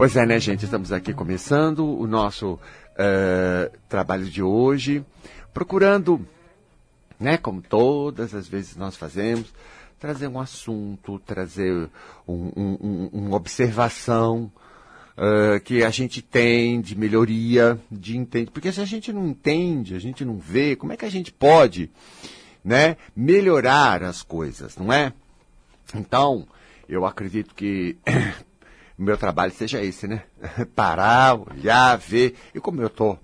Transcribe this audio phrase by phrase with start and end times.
[0.00, 0.64] Pois é, né, gente?
[0.64, 5.04] Estamos aqui começando o nosso uh, trabalho de hoje,
[5.52, 6.26] procurando,
[7.18, 9.52] né, como todas as vezes nós fazemos,
[9.98, 11.90] trazer um assunto, trazer
[12.26, 14.50] um, um, um, uma observação
[15.18, 18.50] uh, que a gente tem de melhoria, de entende.
[18.50, 21.30] Porque se a gente não entende, a gente não vê, como é que a gente
[21.30, 21.90] pode,
[22.64, 25.12] né, melhorar as coisas, não é?
[25.94, 26.48] Então,
[26.88, 27.98] eu acredito que
[29.00, 30.24] o meu trabalho seja esse, né?
[30.76, 32.34] Parar, olhar, ver.
[32.54, 33.18] E como eu estou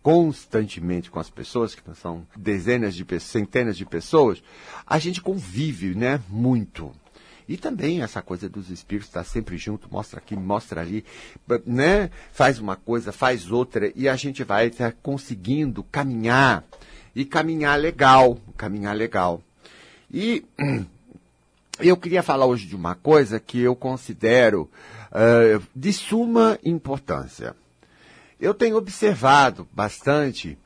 [0.00, 4.40] constantemente com as pessoas, que são dezenas de pessoas, centenas de pessoas,
[4.86, 6.20] a gente convive, né?
[6.28, 6.92] Muito.
[7.48, 11.04] E também essa coisa dos espíritos estar tá sempre junto, mostra aqui, mostra ali,
[11.66, 12.10] né?
[12.32, 16.62] Faz uma coisa, faz outra, e a gente vai tá conseguindo caminhar,
[17.12, 19.42] e caminhar legal, caminhar legal.
[20.12, 20.44] E
[21.80, 24.70] eu queria falar hoje de uma coisa que eu considero
[25.10, 27.54] uh, de suma importância.
[28.40, 30.56] Eu tenho observado bastante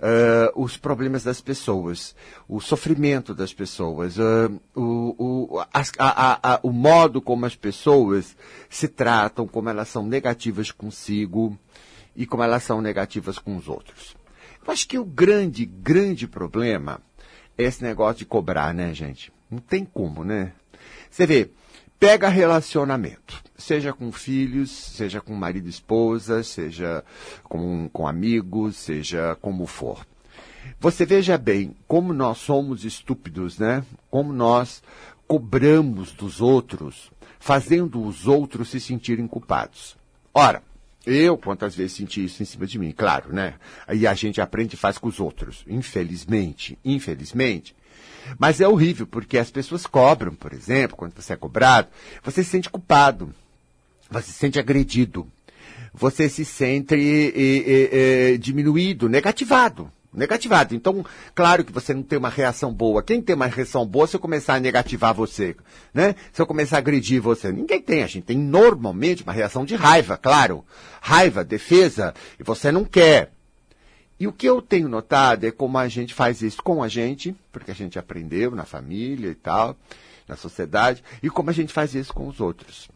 [0.00, 2.14] uh, os problemas das pessoas,
[2.48, 8.36] o sofrimento das pessoas, uh, o, o, as, a, a, o modo como as pessoas
[8.68, 11.58] se tratam, como elas são negativas consigo
[12.16, 14.16] e como elas são negativas com os outros.
[14.66, 17.00] Eu acho que o grande, grande problema
[17.56, 19.32] é esse negócio de cobrar, né, gente?
[19.50, 20.52] Não tem como, né?
[21.10, 21.50] Você vê,
[21.98, 27.04] pega relacionamento, seja com filhos, seja com marido e esposa, seja
[27.44, 30.04] com, com amigos, seja como for.
[30.78, 33.84] Você veja bem como nós somos estúpidos, né?
[34.10, 34.82] Como nós
[35.26, 39.96] cobramos dos outros, fazendo os outros se sentirem culpados.
[40.34, 40.62] Ora,
[41.06, 43.54] eu quantas vezes senti isso em cima de mim, claro, né?
[43.86, 45.64] Aí a gente aprende e faz com os outros.
[45.68, 47.74] Infelizmente, infelizmente,
[48.38, 51.88] mas é horrível, porque as pessoas cobram, por exemplo, quando você é cobrado,
[52.22, 53.34] você se sente culpado,
[54.10, 55.26] você se sente agredido,
[55.94, 56.96] você se sente
[58.40, 59.90] diminuído, negativado.
[60.12, 60.74] Negativado.
[60.74, 61.06] Então,
[61.36, 63.00] claro que você não tem uma reação boa.
[63.00, 65.54] Quem tem uma reação boa se eu começar a negativar você?
[65.94, 66.16] Né?
[66.32, 67.52] Se eu começar a agredir você?
[67.52, 68.02] Ninguém tem.
[68.02, 70.64] A gente tem normalmente uma reação de raiva, claro.
[71.00, 73.32] Raiva, defesa, e você não quer.
[74.18, 77.32] E o que eu tenho notado é como a gente faz isso com a gente,
[77.52, 79.76] porque a gente aprendeu na família e tal,
[80.26, 82.88] na sociedade, e como a gente faz isso com os outros.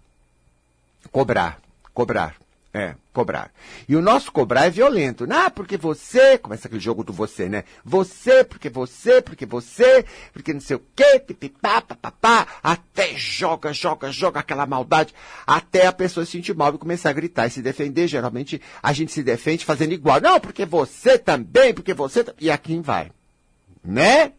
[1.15, 1.61] Cobrar,
[1.95, 2.35] cobrar.
[2.75, 3.53] É, cobrar.
[3.89, 5.25] E o nosso cobrar é violento.
[5.31, 7.63] Ah, porque você, começa aquele jogo do você, né?
[7.85, 14.11] Você, porque você, porque você, porque não sei o quê, pipipá, papapá, até joga, joga,
[14.11, 15.15] joga aquela maldade,
[15.47, 18.09] até a pessoa se sentir mal e começar a gritar e se defender.
[18.09, 20.21] Geralmente a gente se defende fazendo igual.
[20.21, 22.27] Não, porque você também, porque você.
[22.41, 23.13] E aqui vai.
[23.85, 24.33] Né?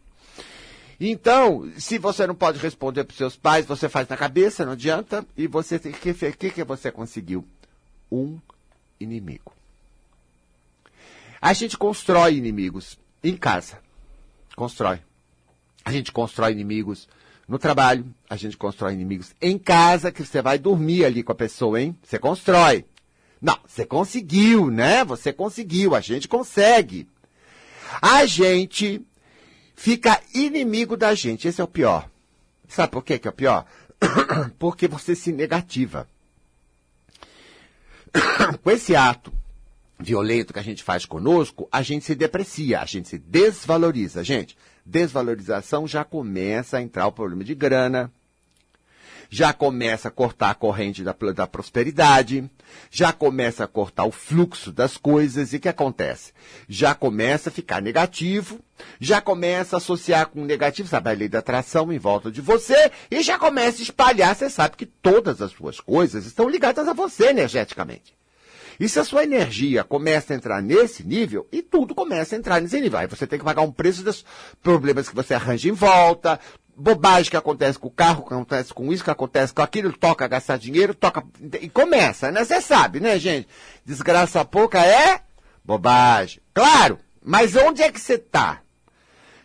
[0.98, 4.72] Então, se você não pode responder para os seus pais, você faz na cabeça, não
[4.72, 5.26] adianta.
[5.36, 6.10] E você tem que.
[6.10, 7.46] O que, que você conseguiu?
[8.10, 8.38] um
[8.98, 9.52] inimigo.
[11.40, 13.78] A gente constrói inimigos em casa.
[14.54, 15.00] Constrói.
[15.84, 17.08] A gente constrói inimigos
[17.46, 21.36] no trabalho, a gente constrói inimigos em casa, que você vai dormir ali com a
[21.36, 21.96] pessoa, hein?
[22.02, 22.84] Você constrói.
[23.40, 25.04] Não, você conseguiu, né?
[25.04, 27.08] Você conseguiu, a gente consegue.
[28.02, 29.00] A gente
[29.76, 32.10] fica inimigo da gente, esse é o pior.
[32.66, 33.64] Sabe por que é o pior?
[34.58, 36.08] Porque você se negativa.
[38.62, 39.32] com esse ato
[39.98, 44.22] violento que a gente faz conosco, a gente se deprecia, a gente se desvaloriza.
[44.22, 48.12] Gente, desvalorização já começa a entrar o problema de grana,
[49.30, 52.50] já começa a cortar a corrente da, da prosperidade,
[52.90, 56.32] já começa a cortar o fluxo das coisas, e o que acontece?
[56.68, 58.60] Já começa a ficar negativo,
[59.00, 62.90] já começa a associar com negativo, sabe, a lei da atração em volta de você,
[63.10, 66.92] e já começa a espalhar, você sabe que todas as suas coisas estão ligadas a
[66.92, 68.16] você energeticamente.
[68.78, 72.60] E se a sua energia começa a entrar nesse nível, e tudo começa a entrar
[72.60, 72.98] nesse nível.
[72.98, 74.24] Aí você tem que pagar um preço dos
[74.62, 76.38] problemas que você arranja em volta,
[76.76, 80.28] bobagem que acontece com o carro, que acontece com isso, que acontece com aquilo, toca
[80.28, 81.24] gastar dinheiro, toca.
[81.60, 82.44] E começa, né?
[82.44, 83.48] Você sabe, né, gente?
[83.84, 85.22] Desgraça pouca é
[85.64, 86.40] bobagem.
[86.52, 88.60] Claro, mas onde é que você tá?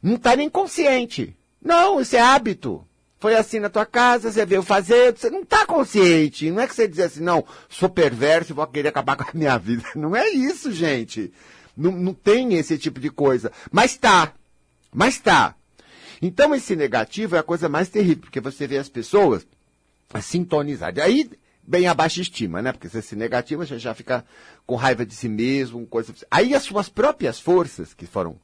[0.04, 1.38] Não tá nem consciente.
[1.62, 2.86] Não, isso é hábito.
[3.19, 6.50] Foi assim na tua casa, você veio fazer, você não está consciente.
[6.50, 9.57] Não é que você diz assim, não, sou perverso vou querer acabar com a minha
[9.60, 9.84] vida.
[9.95, 11.31] Não é isso, gente.
[11.77, 13.51] Não, não tem esse tipo de coisa.
[13.72, 14.34] Mas tá.
[14.94, 15.56] Mas tá.
[16.22, 19.46] Então esse negativo é a coisa mais terrível, porque você vê as pessoas
[20.22, 21.04] sintonizadas.
[21.04, 21.30] Aí
[21.64, 22.72] bem a baixa estima, né?
[22.72, 24.26] Porque se esse negativo, você já fica
[24.66, 26.14] com raiva de si mesmo, coisa.
[26.30, 28.36] Aí as suas próprias forças, que foram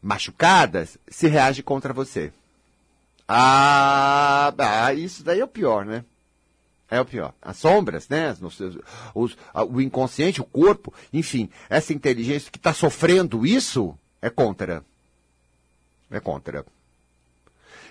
[0.00, 2.32] machucadas, se reagem contra você.
[3.26, 6.04] Ah, ah, isso daí é o pior, né?
[6.90, 7.32] É o pior.
[7.40, 8.36] As sombras, né?
[8.40, 8.60] Os,
[9.14, 9.36] os,
[9.70, 14.84] o inconsciente, o corpo, enfim, essa inteligência que está sofrendo isso é contra.
[16.10, 16.64] É contra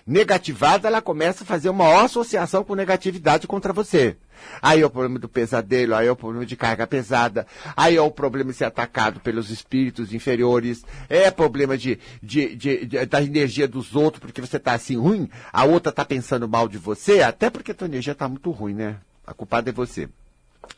[0.05, 4.17] negativada, ela começa a fazer uma associação com negatividade contra você.
[4.61, 7.45] Aí é o problema do pesadelo, aí é o problema de carga pesada,
[7.75, 12.85] aí é o problema de ser atacado pelos espíritos inferiores, é problema de, de, de,
[12.85, 16.67] de da energia dos outros, porque você está assim ruim, a outra está pensando mal
[16.67, 18.97] de você, até porque a tua energia está muito ruim, né?
[19.25, 20.09] A culpada é você.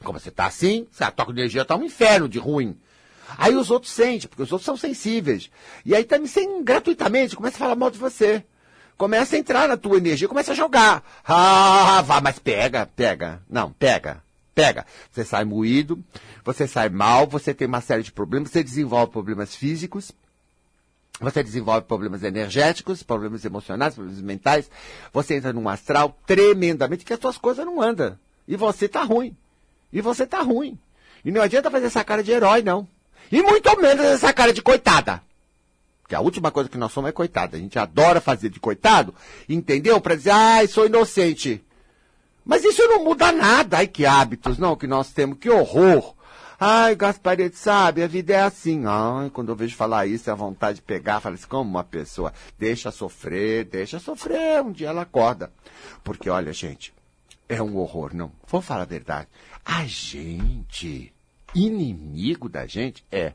[0.03, 2.77] Como você está assim, a tua energia está um inferno de ruim.
[3.37, 5.49] Aí os outros sentem, porque os outros são sensíveis.
[5.85, 8.43] E aí também sem gratuitamente, começa a falar mal de você
[8.98, 11.04] começa a entrar na tua energia, começa a jogar.
[11.25, 13.42] Ah, vá, mas pega, pega.
[13.50, 14.24] Não, pega,
[14.54, 14.86] pega.
[15.12, 16.04] Você sai moído,
[16.44, 20.12] você sai mal, você tem uma série de problemas, você desenvolve problemas físicos,
[21.19, 24.69] você desenvolve problemas energéticos, problemas emocionais, problemas mentais,
[25.12, 28.18] você entra num astral tremendamente que as suas coisas não andam.
[28.48, 29.36] E você tá ruim.
[29.92, 30.78] E você tá ruim.
[31.24, 32.88] E não adianta fazer essa cara de herói, não.
[33.31, 35.22] E muito menos essa cara de coitada.
[36.03, 37.55] Porque a última coisa que nós somos é coitado.
[37.55, 39.15] A gente adora fazer de coitado,
[39.50, 40.00] entendeu?
[40.00, 41.63] Para dizer, ai, sou inocente.
[42.45, 43.77] Mas isso não muda nada.
[43.77, 45.38] Ai, que hábitos, não, que nós temos.
[45.39, 46.13] Que horror.
[46.59, 48.83] Ai, Gasparetti, sabe, a vida é assim.
[48.85, 51.83] Ai, quando eu vejo falar isso, é a vontade de pegar, fala assim, como uma
[51.83, 55.51] pessoa deixa sofrer, deixa sofrer, um dia ela acorda.
[56.03, 56.94] Porque, olha, gente,
[57.49, 58.31] é um horror, não.
[58.47, 59.27] Vamos falar a verdade.
[59.65, 61.13] A gente,
[61.56, 63.33] inimigo da gente, é.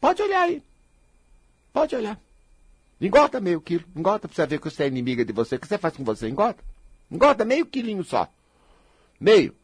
[0.00, 0.62] Pode olhar aí.
[1.76, 2.18] Pode olhar.
[2.98, 3.84] Engorda meio quilo.
[3.94, 5.56] Engorda pra você ver que você é inimiga de você.
[5.56, 6.26] O que você faz com você?
[6.26, 6.56] Engorda.
[7.10, 8.32] Engorda meio quilinho só.
[9.20, 9.54] Meio.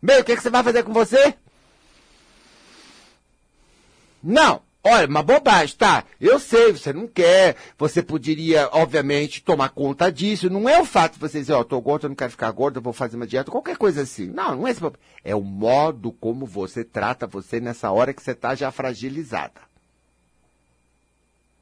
[0.00, 1.34] Meio, o que, que você vai fazer com você?
[4.22, 4.62] Não.
[4.82, 6.04] Olha, uma bobagem, tá?
[6.18, 7.56] Eu sei, você não quer.
[7.76, 10.48] Você poderia, obviamente, tomar conta disso.
[10.48, 12.50] Não é o fato de você dizer, ó, oh, tô gordo, eu não quero ficar
[12.50, 14.28] gordo, eu vou fazer uma dieta, qualquer coisa assim.
[14.28, 15.04] Não, não é esse problema.
[15.22, 19.75] É o modo como você trata você nessa hora que você tá já fragilizada.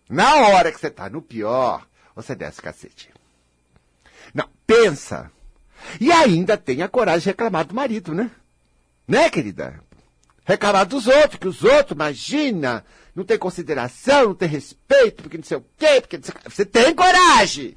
[0.09, 3.11] Na hora que você tá no pior, você desce cacete.
[4.33, 5.31] Não, pensa.
[6.01, 8.31] E ainda tem a coragem de reclamar do marido, né?
[9.07, 9.81] Né, querida?
[10.45, 12.85] Reclamar dos outros, que os outros, imagina,
[13.15, 16.35] não tem consideração, não tem respeito, porque não sei o quê, porque não sei...
[16.45, 17.75] Você tem coragem!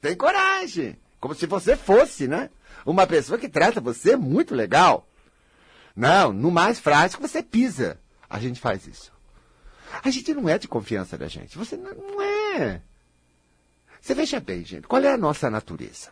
[0.00, 0.98] Tem coragem!
[1.20, 2.50] Como se você fosse, né?
[2.84, 5.08] Uma pessoa que trata você muito legal.
[5.94, 7.98] Não, no mais frágil você pisa.
[8.28, 9.15] A gente faz isso.
[10.02, 11.56] A gente não é de confiança da gente.
[11.56, 12.80] Você não é.
[14.00, 16.10] Você veja bem, gente, qual é a nossa natureza?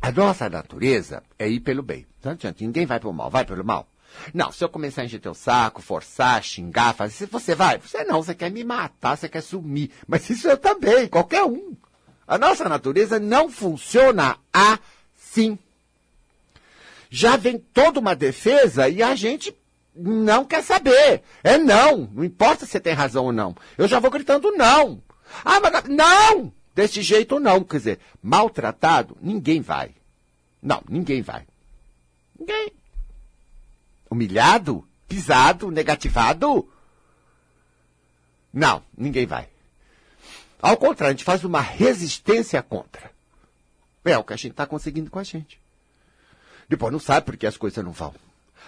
[0.00, 2.06] A nossa natureza é ir pelo bem.
[2.22, 3.88] Não adianta, ninguém vai pelo mal, vai pelo mal.
[4.34, 7.78] Não, se eu começar a encher teu saco, forçar, xingar, fazer, você vai.
[7.78, 9.90] Você não, você quer me matar, você quer sumir.
[10.06, 11.74] Mas isso eu também, qualquer um.
[12.26, 15.58] A nossa natureza não funciona assim.
[17.10, 19.56] Já vem toda uma defesa e a gente
[19.94, 21.22] não quer saber.
[21.42, 22.08] É não.
[22.12, 23.54] Não importa se você tem razão ou não.
[23.76, 25.02] Eu já vou gritando não.
[25.44, 26.52] Ah, mas não!
[26.74, 27.62] Desse jeito não.
[27.64, 29.94] Quer dizer, maltratado, ninguém vai.
[30.62, 31.46] Não, ninguém vai.
[32.38, 32.72] Ninguém.
[34.10, 34.86] Humilhado?
[35.08, 35.70] Pisado?
[35.70, 36.68] Negativado?
[38.52, 39.48] Não, ninguém vai.
[40.60, 43.10] Ao contrário, a gente faz uma resistência contra.
[44.04, 45.60] É o que a gente está conseguindo com a gente.
[46.68, 48.14] Depois não sabe por que as coisas não vão.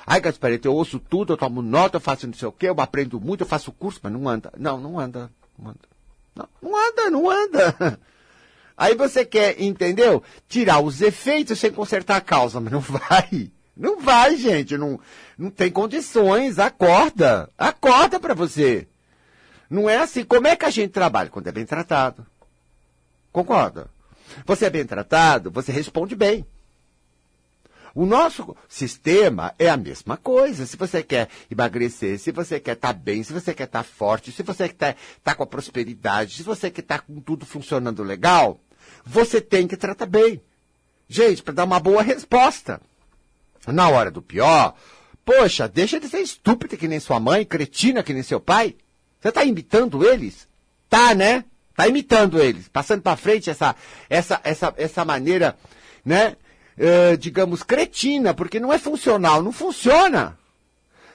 [0.07, 2.81] Ai, Gasparito, eu ouço tudo, eu tomo nota, eu faço não sei o quê, eu
[2.81, 4.53] aprendo muito, eu faço curso, mas não anda.
[4.57, 5.31] Não, não anda.
[5.59, 5.79] Não anda.
[6.35, 7.99] Não, não anda, não anda.
[8.77, 10.23] Aí você quer, entendeu?
[10.49, 13.51] Tirar os efeitos sem consertar a causa, mas não vai.
[13.77, 14.77] Não vai, gente.
[14.77, 15.01] Não,
[15.39, 16.59] não tem condições.
[16.59, 17.51] Acorda.
[17.57, 18.87] Acorda para você.
[19.71, 20.25] Não é assim.
[20.25, 21.31] Como é que a gente trabalha?
[21.31, 22.27] Quando é bem tratado.
[23.33, 23.91] Concorda?
[24.47, 26.47] Você é bem tratado, você responde bem.
[27.95, 30.67] O nosso sistema é a mesma coisa.
[30.67, 33.89] Se você quer emagrecer, se você quer estar tá bem, se você quer estar tá
[33.89, 37.21] forte, se você quer estar tá com a prosperidade, se você quer estar tá com
[37.21, 38.59] tudo funcionando legal,
[39.07, 40.43] você tem que tratar bem.
[41.09, 42.81] Gente, para dar uma boa resposta.
[43.67, 44.75] Na hora do pior,
[45.25, 48.77] poxa, deixa de ser estúpida que nem sua mãe, cretina que nem seu pai.
[49.21, 50.49] Você está imitando eles?
[50.91, 51.45] Tá, né?
[51.77, 53.75] Tá imitando eles, passando para frente essa,
[54.09, 55.57] essa, essa, essa maneira,
[56.05, 56.37] né,
[56.79, 60.39] uh, digamos, cretina, porque não é funcional, não funciona.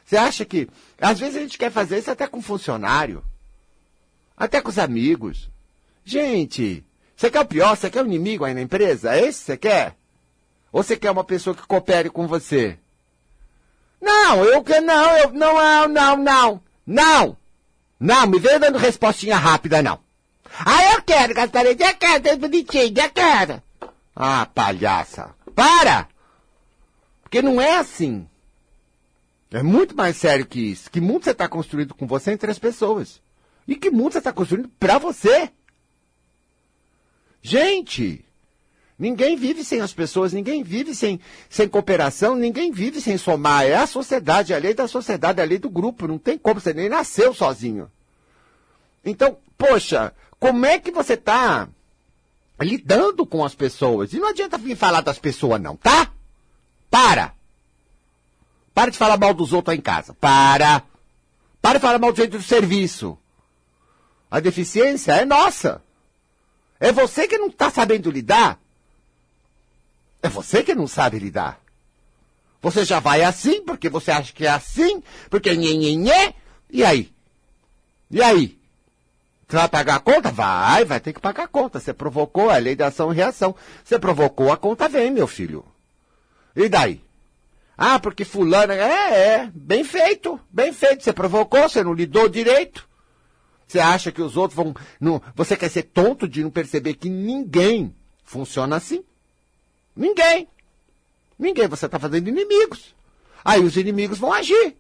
[0.04, 0.68] Você acha que,
[1.00, 3.24] às vezes a gente quer fazer isso até com funcionário,
[4.36, 5.50] até com os amigos.
[6.04, 6.84] Gente,
[7.16, 7.76] você quer o pior?
[7.76, 9.14] Você quer o inimigo aí na empresa?
[9.14, 9.96] É esse que você quer?
[10.72, 12.80] Ou você quer uma pessoa que coopere com você?
[14.02, 17.38] Não, eu quero, não, eu, não, não, não, não,
[18.00, 20.00] não, me venha dando respostinha rápida, não.
[20.66, 23.62] Ah, eu quero, Gasparetti, eu quero, bonitinho, eu quero.
[24.16, 25.36] Ah, palhaça.
[25.60, 26.08] Para!
[27.22, 28.26] Porque não é assim.
[29.52, 30.90] É muito mais sério que isso.
[30.90, 33.22] Que mundo você está construindo com você entre as pessoas?
[33.68, 35.52] E que mundo você está construindo para você?
[37.42, 38.24] Gente,
[38.98, 43.66] ninguém vive sem as pessoas, ninguém vive sem, sem cooperação, ninguém vive sem somar.
[43.66, 46.08] É a sociedade, é a lei da sociedade, é a lei do grupo.
[46.08, 47.92] Não tem como, você nem nasceu sozinho.
[49.04, 51.68] Então, poxa, como é que você está
[52.62, 54.14] lidando com as pessoas?
[54.14, 56.12] E não adianta vir falar das pessoas, não, tá?
[56.90, 57.34] Para!
[58.74, 60.14] Para de falar mal dos outros aí em casa.
[60.14, 60.84] Para!
[61.62, 63.18] Para de falar mal do jeito do serviço.
[64.30, 65.82] A deficiência é nossa.
[66.80, 68.60] É você que não está sabendo lidar.
[70.22, 71.62] É você que não sabe lidar.
[72.62, 76.34] Você já vai assim, porque você acha que é assim, porque nhê.
[76.70, 77.14] E aí?
[78.12, 78.59] E aí?
[79.50, 80.32] Você vai pagar a conta?
[80.32, 81.80] Vai, vai ter que pagar a conta.
[81.80, 83.56] Você provocou a lei da ação e reação.
[83.84, 85.66] Você provocou, a conta vem, meu filho.
[86.56, 87.02] E daí?
[87.76, 88.74] Ah, porque fulano.
[88.74, 89.52] É, é.
[89.52, 91.04] Bem feito, bem feito.
[91.04, 92.88] Você provocou, você não lidou direito.
[93.68, 94.76] Você acha que os outros vão.
[95.02, 99.04] Não, você quer ser tonto de não perceber que ninguém funciona assim?
[99.96, 100.48] Ninguém.
[101.40, 101.68] Ninguém.
[101.68, 102.94] Você está fazendo inimigos.
[103.44, 104.78] Aí os inimigos vão agir.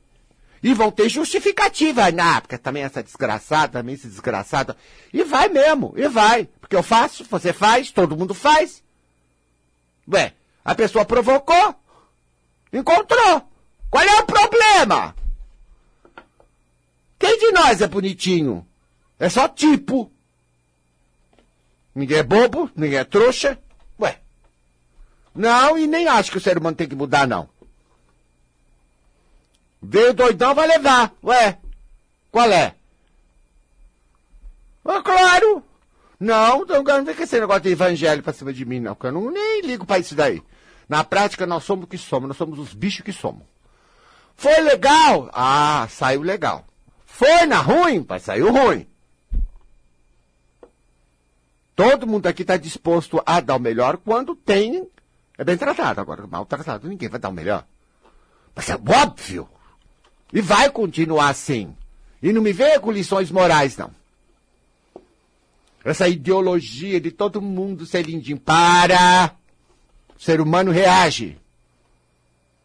[0.61, 2.03] E vão ter justificativa.
[2.21, 4.75] Ah, porque também essa desgraçada, também esse desgraçado.
[5.13, 6.49] E vai mesmo, e vai.
[6.59, 8.83] Porque eu faço, você faz, todo mundo faz.
[10.11, 11.75] Ué, a pessoa provocou.
[12.73, 13.49] Encontrou.
[13.89, 15.15] Qual é o problema?
[17.17, 18.65] Quem de nós é bonitinho?
[19.17, 20.11] É só tipo.
[21.93, 23.59] Ninguém é bobo, ninguém é trouxa.
[23.99, 24.19] Ué.
[25.33, 27.49] Não, e nem acho que o ser humano tem que mudar, não.
[29.81, 31.13] Veio doidão, vai levar.
[31.23, 31.57] Ué.
[32.31, 32.75] Qual é?
[34.85, 35.63] Ah, claro.
[36.19, 38.93] Não, não, não vem com esse negócio de evangelho pra cima de mim, não.
[38.93, 40.43] Porque eu não, nem ligo pra isso daí.
[40.87, 42.27] Na prática, nós somos o que somos.
[42.27, 43.43] Nós somos os bichos que somos.
[44.35, 45.29] Foi legal?
[45.33, 46.65] Ah, saiu legal.
[47.05, 48.05] Foi na ruim?
[48.07, 48.87] Mas saiu ruim.
[51.75, 54.89] Todo mundo aqui está disposto a dar o melhor quando tem.
[55.37, 56.01] É bem tratado.
[56.01, 57.65] Agora, maltratado, ninguém vai dar o melhor.
[58.53, 59.47] Mas é óbvio.
[60.31, 61.75] E vai continuar assim.
[62.21, 63.91] E não me venha com lições morais, não.
[65.83, 68.39] Essa ideologia de todo mundo ser lindinho.
[68.39, 69.35] Para!
[70.17, 71.37] O ser humano reage.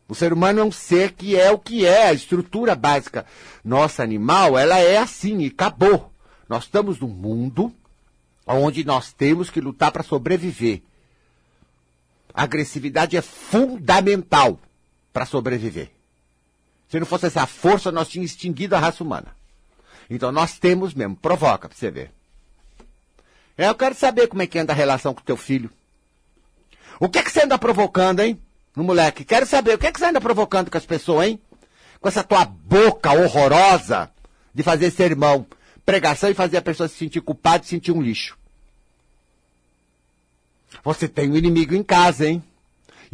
[0.09, 3.25] O ser humano é um ser que é o que é, a estrutura básica.
[3.65, 6.13] Nossa animal, ela é assim e acabou.
[6.49, 7.73] Nós estamos num mundo
[8.47, 10.83] onde nós temos que lutar para sobreviver.
[12.35, 14.59] A agressividade é fundamental
[15.13, 15.94] para sobreviver.
[16.95, 19.35] Se não fosse essa força, nós tínhamos extinguido a raça humana.
[20.09, 22.13] Então nós temos mesmo, provoca para você ver.
[23.59, 25.69] É, eu quero saber como é que anda a relação com teu filho.
[27.01, 28.41] O que é que você anda provocando, hein?
[28.77, 29.25] No moleque.
[29.25, 31.41] Quero saber, o que é que você anda provocando com as pessoas, hein?
[32.01, 34.09] Com essa tua boca horrorosa
[34.55, 35.49] de fazer sermão
[35.85, 38.39] pregação e fazer a pessoa se sentir culpada e sentir um lixo.
[40.85, 42.41] Você tem um inimigo em casa, hein?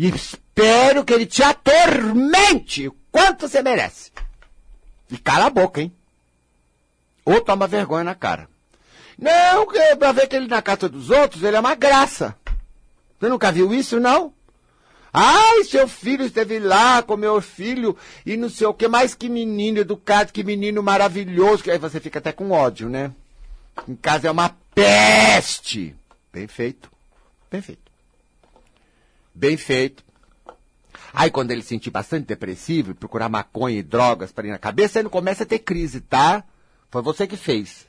[0.01, 4.11] E espero que ele te atormente o quanto você merece.
[5.11, 5.95] E cala a boca, hein?
[7.23, 8.49] Ou toma vergonha na cara.
[9.19, 9.67] Não,
[9.99, 12.35] pra ver que ele na casa dos outros, ele é uma graça.
[13.19, 14.33] Você nunca viu isso, não?
[15.13, 19.29] Ai, seu filho esteve lá com meu filho e não sei o que, mais que
[19.29, 21.71] menino educado, que menino maravilhoso.
[21.71, 23.13] Aí você fica até com ódio, né?
[23.87, 25.95] Em casa é uma peste.
[26.33, 26.91] Bem feito.
[27.51, 27.90] Bem feito.
[29.35, 30.05] Bem feito.
[31.13, 34.99] Aí quando ele se sentir bastante depressivo procurar maconha e drogas para ir na cabeça,
[34.99, 36.45] ele começa a ter crise, tá?
[36.91, 37.87] Foi você que fez.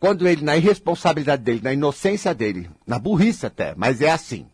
[0.00, 4.48] Quando ele, na irresponsabilidade dele, na inocência dele, na burrice até, mas é assim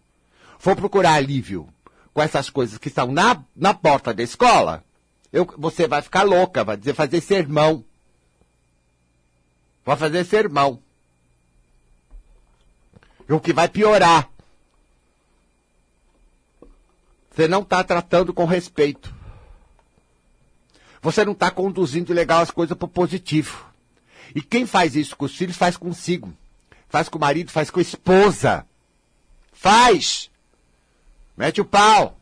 [0.58, 1.68] for procurar alívio
[2.12, 4.84] com essas coisas que estão na, na porta da escola,
[5.32, 7.84] eu, você vai ficar louca, vai dizer fazer sermão.
[9.84, 10.82] Vai fazer sermão.
[13.28, 14.28] E o que vai piorar.
[17.38, 19.14] Você não está tratando com respeito.
[21.00, 23.64] Você não está conduzindo legal as coisas para o positivo.
[24.34, 26.34] E quem faz isso com os filhos faz consigo.
[26.88, 28.66] Faz com o marido, faz com a esposa.
[29.52, 30.28] Faz.
[31.36, 32.18] Mete o pau.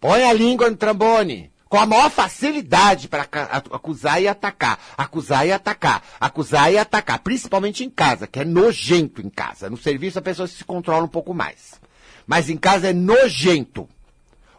[0.00, 1.52] Põe a língua no trambone.
[1.68, 3.28] Com a maior facilidade para
[3.70, 4.80] acusar e atacar.
[4.96, 6.02] Acusar e atacar.
[6.18, 7.20] Acusar e atacar.
[7.20, 9.70] Principalmente em casa, que é nojento em casa.
[9.70, 11.80] No serviço a pessoa se controla um pouco mais.
[12.26, 13.88] Mas em casa é nojento.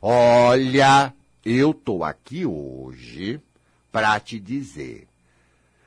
[0.01, 1.13] Olha,
[1.43, 3.41] eu tô aqui hoje
[3.91, 5.07] para te dizer.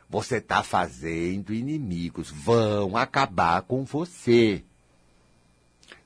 [0.08, 2.30] Você tá fazendo inimigos.
[2.30, 4.62] Vão acabar com você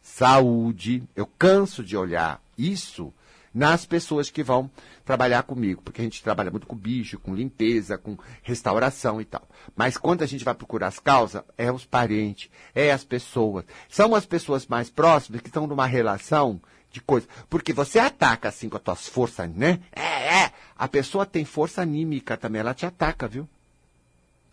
[0.00, 1.02] saúde.
[1.16, 3.12] Eu canso de olhar isso
[3.52, 4.70] nas pessoas que vão
[5.04, 9.48] trabalhar comigo, porque a gente trabalha muito com bicho, com limpeza, com restauração e tal.
[9.74, 13.64] Mas quando a gente vai procurar as causas, é os parentes, é as pessoas.
[13.88, 17.26] São as pessoas mais próximas que estão numa relação de coisa.
[17.48, 19.80] Porque você ataca assim com as tuas forças, né?
[19.92, 20.52] É, é.
[20.76, 23.48] A pessoa tem força anímica também, ela te ataca, viu?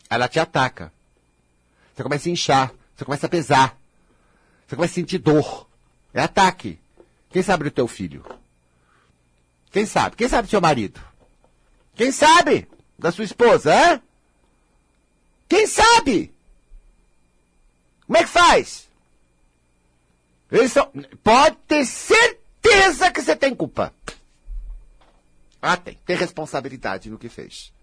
[0.09, 0.91] Ela te ataca.
[1.93, 3.77] Você começa a inchar, você começa a pesar,
[4.67, 5.67] você começa a sentir dor.
[6.13, 6.79] É ataque.
[7.29, 8.23] Quem sabe do teu filho?
[9.71, 10.15] Quem sabe?
[10.15, 11.01] Quem sabe do seu marido?
[11.95, 14.01] Quem sabe da sua esposa, hã?
[15.49, 16.33] Quem sabe?
[18.05, 18.89] Como é que faz?
[21.23, 23.93] Pode ter certeza que você tem culpa.
[25.61, 25.97] Ah, tem.
[26.05, 27.73] Tem responsabilidade no que fez.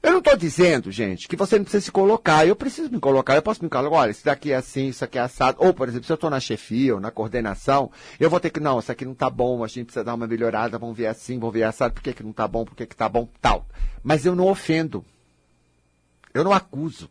[0.00, 2.46] Eu não estou dizendo, gente, que você não precisa se colocar.
[2.46, 3.34] Eu preciso me colocar.
[3.34, 5.58] Eu posso me colocar, olha, isso daqui é assim, isso aqui é assado.
[5.60, 7.90] Ou, por exemplo, se eu estou na chefia ou na coordenação,
[8.20, 10.26] eu vou ter que, não, isso aqui não está bom, a gente precisa dar uma
[10.26, 12.84] melhorada, vamos ver assim, vamos ver assado, por que, que não está bom, por que
[12.84, 13.66] está bom, tal.
[14.02, 15.04] Mas eu não ofendo.
[16.32, 17.10] Eu não acuso.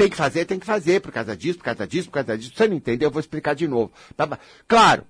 [0.00, 2.54] Tem que fazer, tem que fazer, por causa disso, por causa disso, por causa disso.
[2.56, 3.92] Você não entendeu, eu vou explicar de novo.
[4.16, 4.26] Tá
[4.66, 5.04] claro,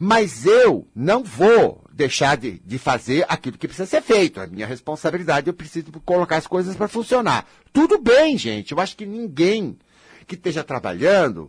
[0.00, 4.40] mas eu não vou deixar de, de fazer aquilo que precisa ser feito.
[4.40, 7.46] É minha responsabilidade, eu preciso colocar as coisas para funcionar.
[7.72, 8.72] Tudo bem, gente.
[8.72, 9.78] Eu acho que ninguém
[10.26, 11.48] que esteja trabalhando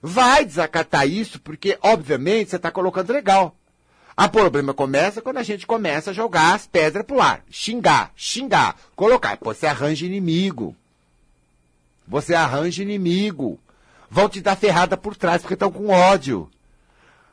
[0.00, 3.54] vai desacatar isso, porque, obviamente, você está colocando legal.
[4.16, 7.44] O problema começa quando a gente começa a jogar as pedras pro ar.
[7.50, 9.36] Xingar, xingar, colocar.
[9.36, 10.74] Pô, você arranja inimigo.
[12.06, 13.58] Você arranja inimigo.
[14.10, 16.50] Vão te dar ferrada por trás porque estão com ódio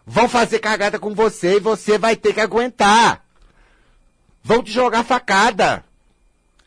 [0.06, 3.26] vão fazer cagada com você e você vai ter que aguentar.
[4.44, 5.86] Vão te jogar facada.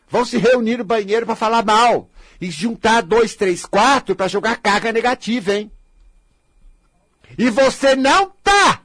[0.09, 2.09] Vão se reunir no banheiro para falar mal.
[2.39, 5.71] E juntar dois, três, quatro para jogar carga negativa, hein?
[7.37, 8.81] E você não tá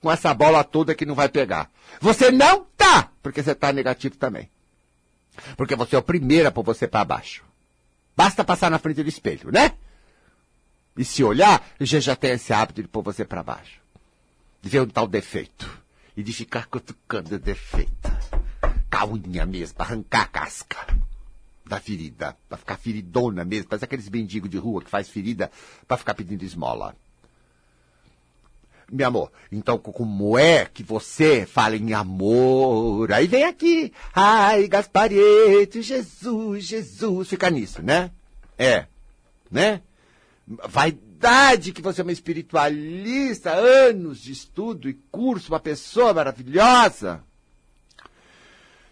[0.00, 1.70] com essa bola toda que não vai pegar.
[2.00, 4.50] Você não tá, porque você tá negativo também.
[5.56, 7.44] Porque você é o primeiro a pôr você para baixo.
[8.16, 9.72] Basta passar na frente do espelho, né?
[10.96, 13.80] E se olhar, já já tem esse hábito de pôr você para baixo.
[14.62, 15.70] De ver um tal defeito.
[16.16, 18.10] E de ficar cutucando o defeito.
[18.90, 20.86] Com a unha mesmo, arrancar a casca
[21.66, 22.34] da ferida.
[22.48, 23.68] Pra ficar feridona mesmo.
[23.68, 25.50] Parece aqueles mendigos de rua que faz ferida
[25.86, 26.96] para ficar pedindo esmola.
[28.90, 33.12] Meu amor, então como é que você fala em amor?
[33.12, 33.92] Aí vem aqui.
[34.14, 37.28] Ai, Gasparete, Jesus, Jesus.
[37.28, 38.10] Fica nisso, né?
[38.56, 38.86] É.
[39.50, 39.82] Né?
[40.46, 47.24] vaidade que você é uma espiritualista, anos de estudo e curso, uma pessoa maravilhosa.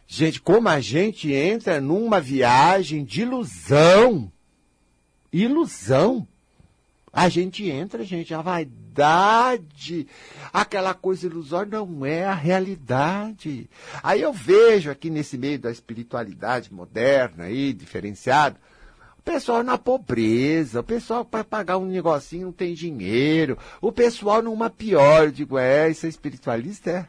[0.07, 4.31] Gente, como a gente entra numa viagem de ilusão.
[5.33, 6.27] Ilusão.
[7.15, 10.09] A gente entra, gente, a vaidade,
[10.53, 13.71] aquela coisa ilusória não é a realidade.
[14.03, 18.59] Aí eu vejo aqui nesse meio da espiritualidade moderna aí, diferenciado,
[19.25, 24.69] pessoal na pobreza, o pessoal para pagar um negocinho não tem dinheiro, o pessoal numa
[24.69, 25.25] pior.
[25.25, 26.91] Eu digo, é, isso é espiritualista?
[26.91, 27.07] É?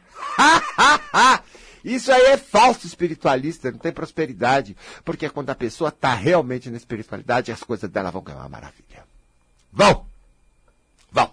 [1.84, 4.76] isso aí é falso espiritualista, não tem prosperidade.
[5.04, 9.15] Porque quando a pessoa está realmente na espiritualidade, as coisas dela vão ganhar uma maravilha.
[9.76, 10.06] Vão!
[11.12, 11.30] Vão!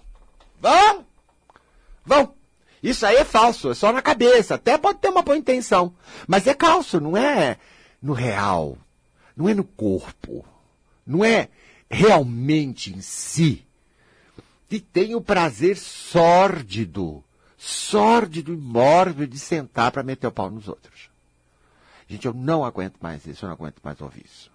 [0.60, 1.06] Vão!
[2.06, 2.36] Vão!
[2.84, 4.56] Isso aí é falso, é só na cabeça.
[4.56, 5.96] Até pode ter uma boa intenção.
[6.28, 7.58] Mas é falso, não é
[8.02, 8.78] no real.
[9.36, 10.46] Não é no corpo
[11.06, 11.50] não é
[11.90, 13.66] realmente em si,
[14.70, 17.24] e tem o prazer sórdido,
[17.58, 21.12] sórdido e mórbido de sentar para meter o pau nos outros.
[22.08, 24.52] Gente, eu não aguento mais isso, eu não aguento mais ouvir isso.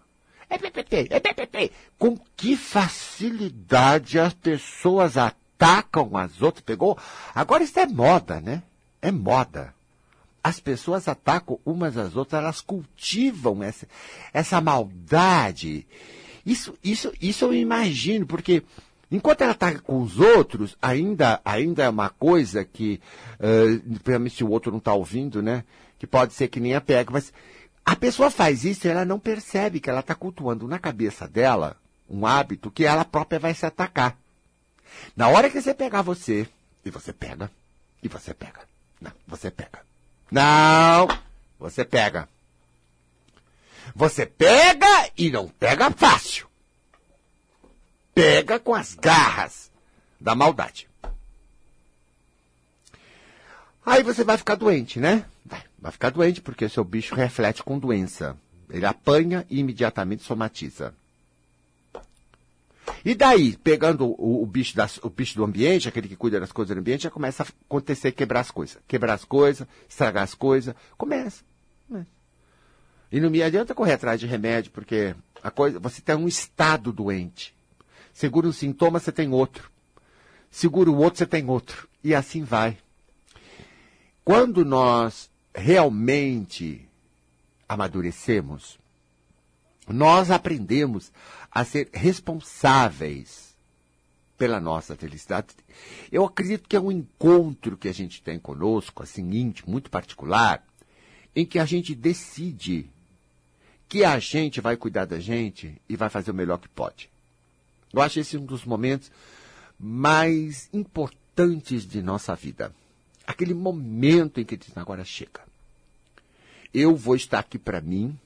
[0.51, 1.73] É PPT, é PPT.
[1.99, 6.65] Com que facilidade as pessoas atacam as outras?
[6.65, 6.99] Pegou?
[7.35, 8.63] Agora isso é moda, né?
[9.03, 9.75] É moda.
[10.43, 13.87] As pessoas atacam umas às outras, elas cultivam essa,
[14.33, 15.87] essa maldade
[16.49, 18.63] isso, isso, isso eu imagino, porque
[19.13, 22.99] enquanto ela está com os outros, ainda, ainda é uma coisa que,
[23.39, 25.63] uh, se o outro não está ouvindo, né?
[25.99, 27.35] Que pode ser que nem a pega, mas
[27.89, 31.75] a pessoa faz isso e ela não percebe que ela está cultuando na cabeça dela
[32.07, 34.15] um hábito que ela própria vai se atacar.
[35.17, 36.47] Na hora que você pegar você,
[36.85, 37.51] e você pega,
[38.03, 38.61] e você pega,
[39.01, 39.81] não, você pega.
[40.31, 41.09] Não,
[41.59, 42.29] você pega.
[43.95, 46.47] Você pega e não pega fácil.
[48.15, 49.71] Pega com as garras
[50.21, 50.88] da maldade.
[53.89, 55.25] Aí você vai ficar doente, né?
[55.45, 58.37] Vai, vai ficar doente porque o seu bicho reflete com doença.
[58.71, 60.95] Ele apanha e imediatamente somatiza.
[63.05, 66.53] E daí, pegando o, o, bicho das, o bicho do ambiente, aquele que cuida das
[66.53, 68.79] coisas do ambiente, já começa a acontecer quebrar as coisas.
[68.87, 70.75] Quebrar as coisas, estragar as coisas.
[70.97, 71.43] Começa.
[73.11, 76.93] E não me adianta correr atrás de remédio, porque a coisa, você tem um estado
[76.93, 77.55] doente.
[78.13, 79.71] Segura um sintoma, você tem outro.
[80.51, 81.89] Segura o outro, você tem outro.
[82.05, 82.77] E assim vai.
[84.29, 86.87] Quando nós realmente
[87.67, 88.79] amadurecemos,
[89.89, 91.11] nós aprendemos
[91.51, 93.57] a ser responsáveis
[94.37, 95.47] pela nossa felicidade.
[96.13, 100.63] Eu acredito que é um encontro que a gente tem conosco, assim, íntimo, muito particular,
[101.35, 102.91] em que a gente decide
[103.89, 107.09] que a gente vai cuidar da gente e vai fazer o melhor que pode.
[107.91, 109.11] Eu acho esse um dos momentos
[109.81, 112.75] mais importantes de nossa vida.
[113.29, 115.43] Aquele momento em que diz, agora chega.
[116.73, 118.19] Eu vou estar aqui para mim,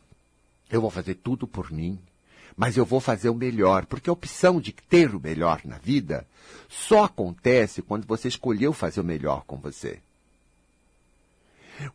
[0.70, 1.98] eu vou fazer tudo por mim,
[2.56, 6.24] mas eu vou fazer o melhor, porque a opção de ter o melhor na vida
[6.68, 9.98] só acontece quando você escolheu fazer o melhor com você.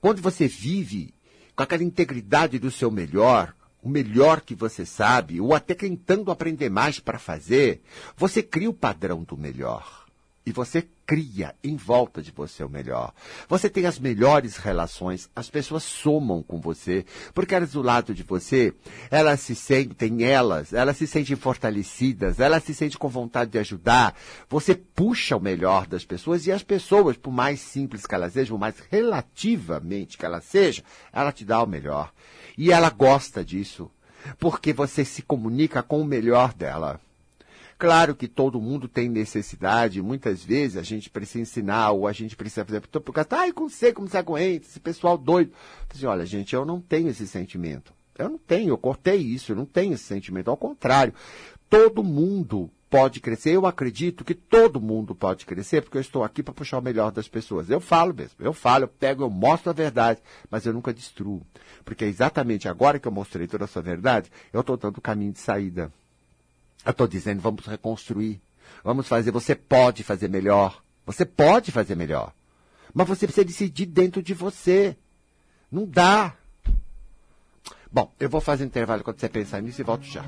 [0.02, 1.14] Quando você vive
[1.56, 6.70] com aquela integridade do seu melhor, o melhor que você sabe, ou até tentando aprender
[6.70, 7.82] mais para fazer,
[8.18, 10.07] você cria o padrão do melhor.
[10.48, 13.14] E você cria em volta de você o melhor.
[13.50, 18.24] Você tem as melhores relações, as pessoas somam com você, porque elas do lado de
[18.24, 18.74] você,
[19.12, 24.16] elas se sentem elas, elas se sentem fortalecidas, elas se sentem com vontade de ajudar.
[24.48, 28.56] Você puxa o melhor das pessoas e as pessoas, por mais simples que elas sejam,
[28.56, 32.14] por mais relativamente que elas sejam, ela te dá o melhor.
[32.58, 33.92] E ela gosta disso,
[34.40, 37.02] porque você se comunica com o melhor dela.
[37.78, 42.36] Claro que todo mundo tem necessidade, muitas vezes a gente precisa ensinar, ou a gente
[42.36, 45.54] precisa, por exemplo, por causa, ai, com você, como você aguenta, esse pessoal doido.
[45.88, 47.94] Assim, olha, gente, eu não tenho esse sentimento.
[48.18, 50.50] Eu não tenho, eu cortei isso, eu não tenho esse sentimento.
[50.50, 51.14] Ao contrário,
[51.70, 53.52] todo mundo pode crescer.
[53.52, 57.12] Eu acredito que todo mundo pode crescer, porque eu estou aqui para puxar o melhor
[57.12, 57.70] das pessoas.
[57.70, 61.46] Eu falo mesmo, eu falo, eu pego, eu mostro a verdade, mas eu nunca destruo.
[61.86, 65.34] Porque é exatamente agora que eu mostrei toda essa verdade, eu estou dando o caminho
[65.34, 65.92] de saída.
[66.88, 68.40] Eu estou dizendo, vamos reconstruir.
[68.82, 70.82] Vamos fazer, você pode fazer melhor.
[71.06, 72.34] Você pode fazer melhor.
[72.94, 74.96] Mas você precisa decidir dentro de você.
[75.70, 76.34] Não dá.
[77.92, 80.24] Bom, eu vou fazer um intervalo quando você pensar nisso e volto já.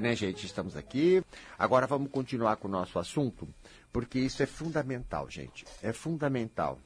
[0.00, 0.46] Né, gente?
[0.46, 1.22] Estamos aqui.
[1.58, 3.48] Agora vamos continuar com o nosso assunto,
[3.92, 5.64] porque isso é fundamental, gente.
[5.82, 6.78] É fundamental.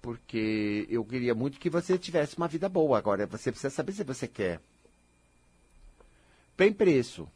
[0.00, 2.98] Porque eu queria muito que você tivesse uma vida boa.
[2.98, 4.60] Agora, você precisa saber se você quer.
[6.56, 7.28] Tem preço.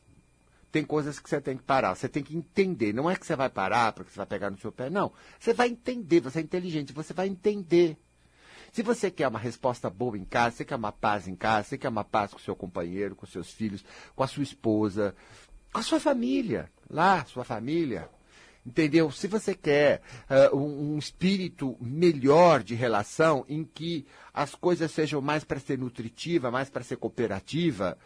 [0.73, 1.94] Tem coisas que você tem que parar.
[1.94, 2.92] Você tem que entender.
[2.92, 4.90] Não é que você vai parar porque você vai pegar no seu pé.
[4.90, 5.12] Não.
[5.38, 6.20] Você vai entender.
[6.20, 6.92] Você é inteligente.
[6.92, 7.97] Você vai entender
[8.75, 11.79] se você quer uma resposta boa em casa, você quer uma paz em casa, você
[11.79, 13.85] quer uma paz com seu companheiro, com seus filhos,
[14.17, 15.15] com a sua esposa,
[15.73, 18.09] com a sua família, lá, sua família.
[18.67, 19.13] Entendeu?
[19.13, 25.21] Se você quer uh, um, um, espírito melhor de relação, em que as coisas sejam
[25.21, 27.97] mais para ser nutritiva, mais para ser cooperativa,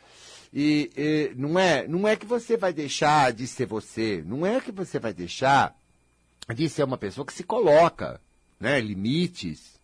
[0.52, 4.61] e, e, não, é, não é que você vai deixar de ser você, não é
[4.61, 5.74] que você vai deixar
[6.54, 8.20] de ser uma pessoa que se coloca
[8.61, 9.77] né, limites,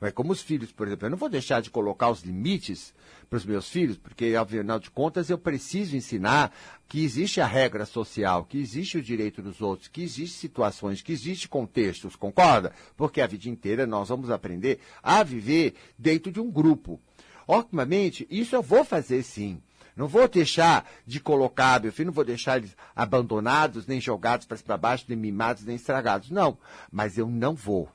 [0.00, 1.06] é como os filhos, por exemplo.
[1.06, 2.94] Eu não vou deixar de colocar os limites
[3.28, 6.52] para os meus filhos, porque, afinal de contas, eu preciso ensinar
[6.88, 11.12] que existe a regra social, que existe o direito dos outros, que existe situações, que
[11.12, 12.72] existe contextos, concorda?
[12.96, 17.00] Porque a vida inteira nós vamos aprender a viver dentro de um grupo.
[17.46, 19.60] Obviamente, isso eu vou fazer sim.
[19.96, 24.76] Não vou deixar de colocar meu filho, não vou deixar eles abandonados, nem jogados para
[24.76, 26.30] baixo, nem mimados, nem estragados.
[26.30, 26.56] Não.
[26.92, 27.90] Mas eu não vou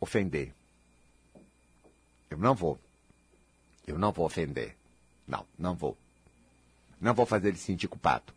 [0.00, 0.52] ofender.
[2.34, 2.80] Eu não vou.
[3.86, 4.76] Eu não vou ofender.
[5.26, 5.96] Não, não vou.
[7.00, 8.32] Não vou fazer ele sentir culpado.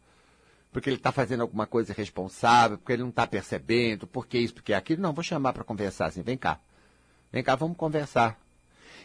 [0.72, 4.72] Porque ele está fazendo alguma coisa irresponsável, porque ele não está percebendo, porque isso, porque
[4.72, 5.02] aquilo.
[5.02, 6.22] Não, vou chamar para conversar assim.
[6.22, 6.60] Vem cá.
[7.32, 8.40] Vem cá, vamos conversar.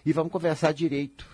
[0.05, 1.27] E vamos conversar direito.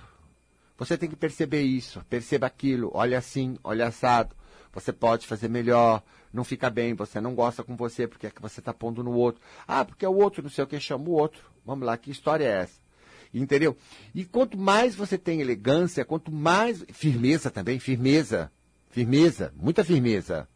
[0.77, 4.37] Você tem que perceber isso, perceba aquilo, olha assim, olha assado.
[4.73, 6.01] Você pode fazer melhor,
[6.33, 9.13] não fica bem, você não gosta com você, porque é que você está pondo no
[9.15, 9.43] outro.
[9.67, 11.43] Ah, porque é o outro, não sei o que, chama o outro.
[11.67, 12.88] Vamos lá, que história é essa?
[13.33, 13.77] Entendeu?
[14.15, 16.85] E quanto mais você tem elegância, quanto mais.
[16.93, 18.51] Firmeza também, firmeza.
[18.91, 20.49] Firmeza, muita firmeza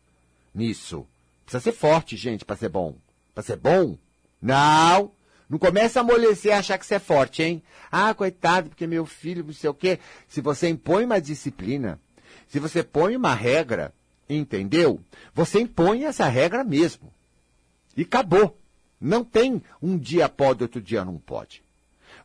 [0.54, 1.06] nisso.
[1.44, 2.96] Precisa ser forte, gente, para ser bom.
[3.34, 3.98] Para ser bom?
[4.40, 5.12] Não!
[5.48, 7.62] Não começa a amolecer e achar que você é forte, hein?
[7.90, 9.98] Ah, coitado, porque meu filho, não sei o quê.
[10.26, 12.00] Se você impõe uma disciplina,
[12.48, 13.92] se você põe uma regra,
[14.28, 14.98] entendeu?
[15.34, 17.12] Você impõe essa regra mesmo.
[17.94, 18.58] E acabou.
[18.98, 21.61] Não tem um dia pode, outro dia não pode.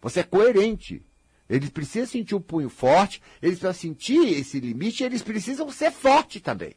[0.02, 1.04] Você é coerente.
[1.50, 6.40] Eles precisam sentir o punho forte, eles precisam sentir esse limite, eles precisam ser forte
[6.40, 6.76] também.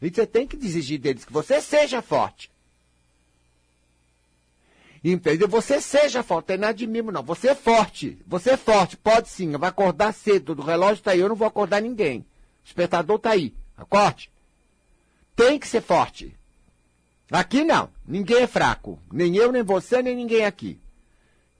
[0.00, 2.50] E você tem que exigir deles que você seja forte.
[5.04, 5.48] Entendeu?
[5.48, 7.22] Você seja forte, não é nada de mimo, não.
[7.24, 8.18] Você é forte.
[8.26, 9.50] Você é forte, pode sim.
[9.52, 10.52] Vai acordar cedo.
[10.52, 12.20] O relógio está aí, eu não vou acordar ninguém.
[12.20, 12.26] O
[12.64, 13.52] despertador está aí.
[13.76, 14.30] Acorde.
[15.34, 16.36] Tem que ser forte.
[17.30, 17.90] Aqui não.
[18.06, 19.00] Ninguém é fraco.
[19.10, 20.78] Nem eu, nem você, nem ninguém aqui.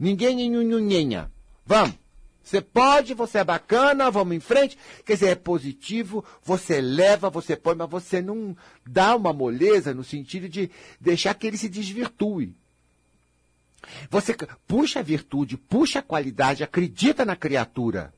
[0.02, 1.30] Ninguém nhenhunhenha.
[1.64, 1.94] Vamos.
[2.42, 4.76] Você pode, você é bacana, vamos em frente.
[5.06, 10.02] Quer dizer, é positivo, você leva, você põe, mas você não dá uma moleza no
[10.02, 10.68] sentido de
[11.00, 12.56] deixar que ele se desvirtue.
[14.10, 14.34] Você
[14.66, 18.12] puxa a virtude, puxa a qualidade, acredita na criatura.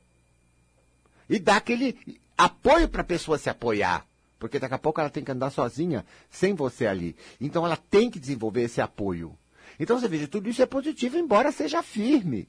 [1.29, 4.07] E dá aquele apoio para a pessoa se apoiar.
[4.39, 7.15] Porque daqui a pouco ela tem que andar sozinha, sem você ali.
[7.39, 9.37] Então ela tem que desenvolver esse apoio.
[9.79, 12.47] Então você veja, tudo isso é positivo, embora seja firme.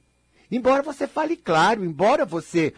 [0.51, 2.73] Embora você fale claro, embora você.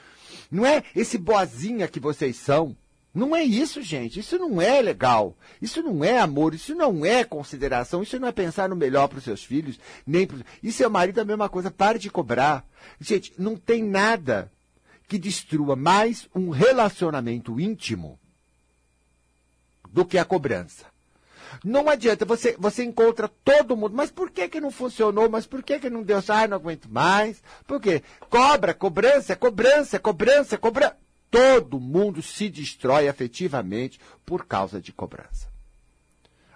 [0.50, 2.76] Não é esse boazinha que vocês são.
[3.14, 4.20] Não é isso, gente.
[4.20, 5.36] Isso não é legal.
[5.60, 6.54] Isso não é amor.
[6.54, 8.02] Isso não é consideração.
[8.02, 9.78] Isso não é pensar no melhor para os seus filhos.
[10.06, 10.42] nem pro...
[10.62, 11.70] E seu marido é a mesma coisa.
[11.70, 12.66] Pare de cobrar.
[13.00, 14.52] Gente, não tem nada
[15.08, 18.20] que destrua mais um relacionamento íntimo
[19.90, 20.86] do que a cobrança.
[21.64, 23.94] Não adianta, você, você encontra todo mundo.
[23.94, 25.28] Mas por que, que não funcionou?
[25.28, 26.22] Mas por que, que não deu?
[26.28, 27.42] Ah, não aguento mais.
[27.66, 28.02] Por quê?
[28.28, 30.96] Cobra, cobrança, cobrança, cobrança, cobrança.
[31.30, 35.48] Todo mundo se destrói afetivamente por causa de cobrança.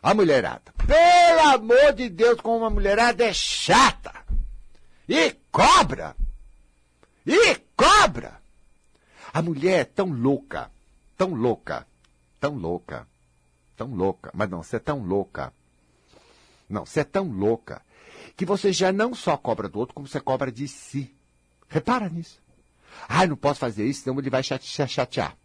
[0.03, 0.73] A mulherada.
[0.87, 4.13] Pelo amor de Deus, como uma mulherada é chata.
[5.09, 6.17] E cobra.
[7.27, 8.41] E cobra.
[9.33, 10.71] A mulher é tão louca,
[11.17, 11.87] tão louca,
[12.39, 13.09] tão louca,
[13.77, 15.53] tão louca, mas não, você é tão louca.
[16.69, 17.83] Não, você é tão louca
[18.37, 21.15] que você já não só cobra do outro, como você cobra de si.
[21.69, 22.41] Repara nisso.
[23.09, 25.37] Ah, não posso fazer isso, senão ele vai chatear.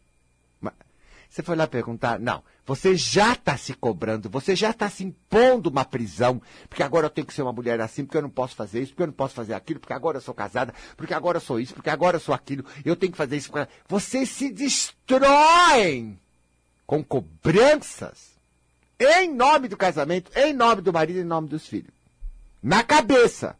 [1.29, 2.19] Você foi lá perguntar?
[2.19, 2.43] Não.
[2.65, 7.09] Você já está se cobrando, você já está se impondo uma prisão, porque agora eu
[7.09, 9.13] tenho que ser uma mulher assim, porque eu não posso fazer isso, porque eu não
[9.13, 12.17] posso fazer aquilo, porque agora eu sou casada, porque agora eu sou isso, porque agora
[12.17, 13.51] eu sou aquilo, eu tenho que fazer isso.
[13.87, 16.17] Você se destrói
[16.87, 18.37] com cobranças
[18.97, 21.93] em nome do casamento, em nome do marido, em nome dos filhos.
[22.63, 23.55] Na cabeça.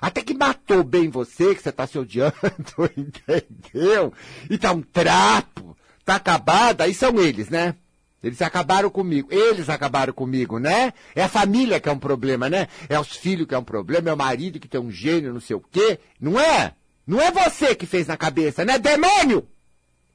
[0.00, 2.34] Até que matou bem você, que você está se odiando,
[2.96, 4.12] entendeu?
[4.48, 7.74] E tá um trapo, tá acabado, aí são eles, né?
[8.22, 9.28] Eles acabaram comigo.
[9.32, 10.92] Eles acabaram comigo, né?
[11.14, 12.68] É a família que é um problema, né?
[12.88, 15.40] É os filhos que é um problema, é o marido que tem um gênio, não
[15.40, 15.98] sei o quê.
[16.20, 16.74] Não é?
[17.06, 18.78] Não é você que fez na cabeça, né?
[18.78, 19.48] Demônio!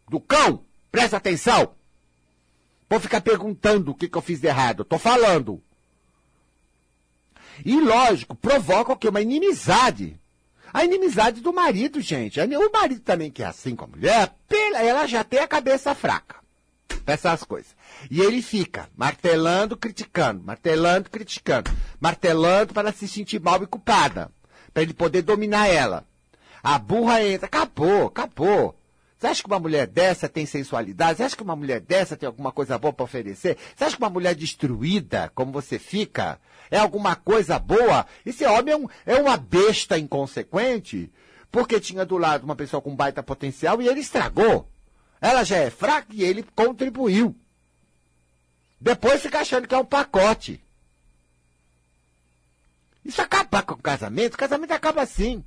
[0.08, 0.64] Do cão!
[0.92, 1.79] Presta atenção!
[2.90, 4.84] Vou ficar perguntando o que, que eu fiz de errado.
[4.84, 5.62] Tô falando.
[7.64, 9.10] E, lógico, provoca o quê?
[9.10, 10.20] Uma inimizade.
[10.74, 12.40] A inimizade do marido, gente.
[12.40, 14.34] O marido também que é assim com a mulher,
[14.76, 16.38] ela já tem a cabeça fraca.
[17.06, 17.76] Essas coisas.
[18.10, 24.32] E ele fica martelando, criticando, martelando, criticando, martelando para se sentir mal e culpada.
[24.74, 26.06] Para ele poder dominar ela.
[26.62, 28.79] A burra entra, acabou, acabou.
[29.20, 31.18] Você acha que uma mulher dessa tem sensualidade?
[31.18, 33.58] Você acha que uma mulher dessa tem alguma coisa boa para oferecer?
[33.76, 36.40] Você acha que uma mulher destruída, como você fica,
[36.72, 38.06] é alguma coisa boa?
[38.26, 41.12] Esse homem é, um, é uma besta inconsequente,
[41.52, 44.72] porque tinha do lado uma pessoa com baita potencial e ele estragou.
[45.20, 47.36] Ela já é fraca e ele contribuiu.
[48.80, 50.64] Depois fica achando que é um pacote.
[53.04, 54.36] Isso acaba com o casamento?
[54.36, 55.44] O casamento acaba assim.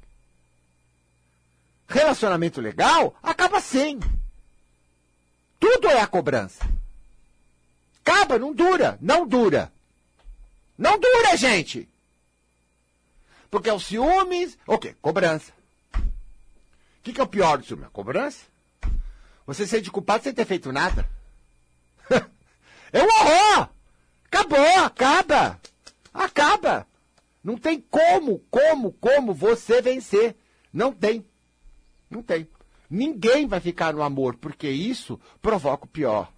[1.92, 4.00] Relacionamento legal acaba sem.
[5.60, 6.66] Tudo é a cobrança.
[8.00, 9.70] Acaba, não dura, não dura.
[10.78, 11.86] Não dura, gente.
[13.50, 14.96] Porque é o ciúmes, o quê?
[15.02, 15.52] Cobrança.
[15.94, 17.84] O que, que é o pior do ciúme?
[17.84, 18.46] A cobrança.
[19.46, 21.06] Você ser culpado sem ter feito nada.
[22.90, 23.68] é um horror!
[24.24, 25.60] Acabou, acaba.
[26.14, 26.86] Acaba.
[27.44, 30.34] Não tem como, como, como você vencer.
[30.72, 31.22] Não tem.
[32.12, 32.46] Não tem.
[32.90, 36.30] Ninguém vai ficar no amor, porque isso provoca o pior.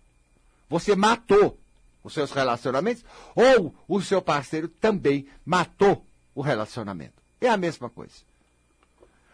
[0.69, 1.59] Você matou
[2.05, 7.23] os seus relacionamentos, ou o seu parceiro também matou o relacionamento.
[7.41, 8.15] É a mesma coisa.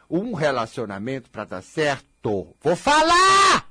[0.08, 3.70] Um relacionamento, para dar certo, vou falar!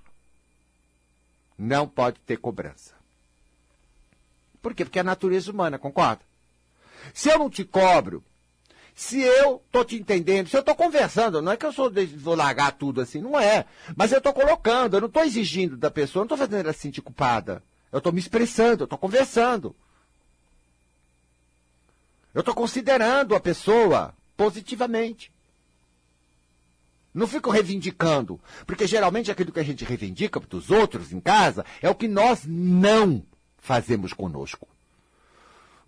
[1.58, 2.94] Não pode ter cobrança.
[4.62, 4.86] Por quê?
[4.86, 6.22] Porque é a natureza humana, concorda?
[7.14, 8.24] Se eu não te cobro,
[9.00, 12.36] se eu tô te entendendo, se eu tô conversando, não é que eu sou, vou
[12.36, 13.66] largar tudo assim, não é.
[13.96, 16.74] Mas eu tô colocando, eu não tô exigindo da pessoa, eu não tô fazendo ela
[16.74, 17.64] se sentir culpada.
[17.94, 19.74] Eu tô me expressando, eu tô conversando.
[22.34, 25.32] Eu tô considerando a pessoa positivamente.
[27.14, 31.90] Não fico reivindicando, porque geralmente aquilo que a gente reivindica dos outros em casa é
[31.90, 33.24] o que nós não
[33.60, 34.68] fazemos conosco.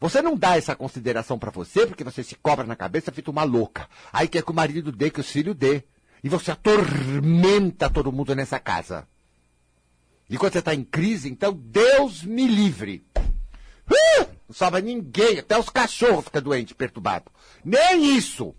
[0.01, 3.43] Você não dá essa consideração para você porque você se cobra na cabeça feito uma
[3.43, 3.87] louca.
[4.11, 5.83] Aí quer que o marido dê, que o filho dê.
[6.23, 9.07] E você atormenta todo mundo nessa casa.
[10.27, 13.05] E quando você está em crise, então Deus me livre.
[13.87, 17.31] Uh, não sobra ninguém, até os cachorros ficam doentes, perturbados.
[17.63, 18.55] Nem isso.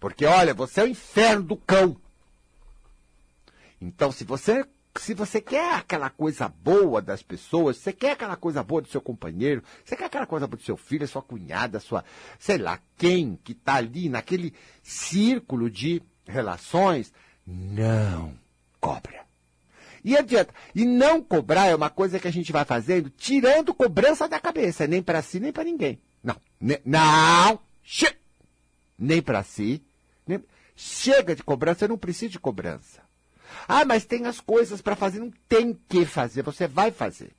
[0.00, 1.96] Porque, olha, você é o inferno do cão.
[3.80, 8.62] Então, se você se você quer aquela coisa boa das pessoas, você quer aquela coisa
[8.62, 12.04] boa do seu companheiro, você quer aquela coisa boa do seu filho, sua cunhada, sua,
[12.38, 17.12] sei lá, quem que está ali naquele círculo de relações,
[17.46, 18.34] não
[18.80, 19.24] cobra.
[20.04, 20.52] E adianta.
[20.74, 24.86] E não cobrar é uma coisa que a gente vai fazendo tirando cobrança da cabeça,
[24.86, 25.98] nem para si, nem para ninguém.
[26.22, 26.36] Não.
[26.60, 27.58] Ne não.
[27.82, 28.14] Che
[28.98, 29.82] nem para si.
[30.26, 30.44] Nem...
[30.76, 33.03] Chega de cobrança, eu não preciso de cobrança.
[33.68, 35.20] Ah, mas tem as coisas para fazer.
[35.20, 37.32] Não tem que fazer, você vai fazer.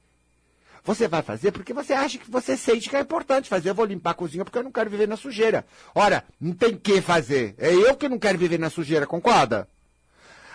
[0.83, 3.69] Você vai fazer porque você acha que você sente que é importante fazer.
[3.69, 5.65] Eu vou limpar a cozinha porque eu não quero viver na sujeira.
[5.95, 7.55] Ora, não tem que fazer.
[7.57, 9.67] É eu que não quero viver na sujeira, concorda?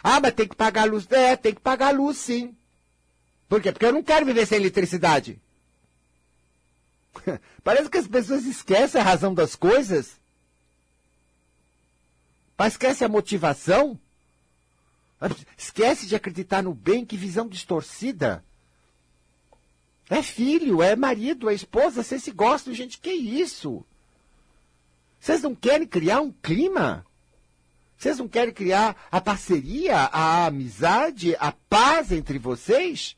[0.02, 1.06] Ah, mas tem que pagar a luz.
[1.10, 2.54] É, tem que pagar a luz, sim.
[3.48, 3.72] Por quê?
[3.72, 5.40] Porque eu não quero viver sem eletricidade.
[7.64, 10.20] Parece que as pessoas esquecem a razão das coisas.
[12.56, 13.98] Mas esquece a motivação.
[15.56, 18.44] Esquece de acreditar no bem, que visão distorcida.
[20.08, 23.84] É filho, é marido, é esposa, vocês se gostam, gente, que isso?
[25.20, 27.06] Vocês não querem criar um clima?
[27.96, 33.14] Vocês não querem criar a parceria, a amizade, a paz entre vocês?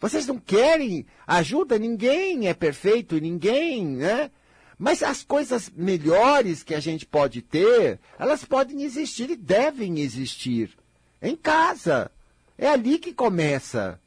[0.00, 1.78] Vocês não querem ajuda?
[1.78, 4.30] Ninguém é perfeito, ninguém, né?
[4.80, 10.74] Mas as coisas melhores que a gente pode ter, elas podem existir e devem existir.
[11.20, 12.10] Em casa.
[12.56, 14.00] É ali que começa.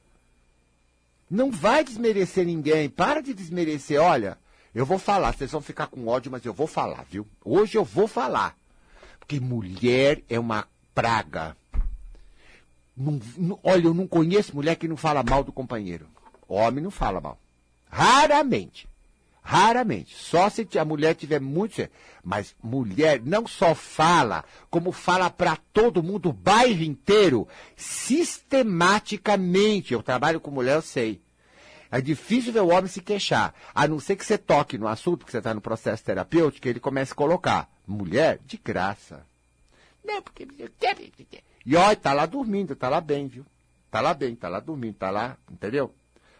[1.29, 2.89] Não vai desmerecer ninguém.
[2.89, 4.01] Para de desmerecer.
[4.01, 4.35] Olha,
[4.73, 5.35] eu vou falar.
[5.35, 7.27] Vocês vão ficar com ódio, mas eu vou falar, viu?
[7.45, 8.57] Hoje eu vou falar.
[9.19, 11.55] Porque mulher é uma praga.
[12.97, 16.07] Não, não, olha, eu não conheço mulher que não fala mal do companheiro.
[16.47, 17.39] Homem não fala mal.
[17.91, 18.91] Raramente.
[19.43, 20.15] Raramente.
[20.15, 21.85] Só se a mulher tiver muito.
[22.23, 29.93] Mas mulher não só fala, como fala para todo mundo, o bairro inteiro, sistematicamente.
[29.93, 31.21] Eu trabalho com mulher, eu sei.
[31.91, 33.53] É difícil ver o homem se queixar.
[33.75, 36.79] A não ser que você toque no assunto, que você está no processo terapêutico, ele
[36.79, 37.69] comece a colocar.
[37.85, 39.25] Mulher, de graça.
[40.03, 40.47] Não, porque.
[41.65, 43.45] E olha, tá lá dormindo, tá lá bem, viu?
[43.91, 45.93] Tá lá bem, tá lá dormindo, tá lá, entendeu?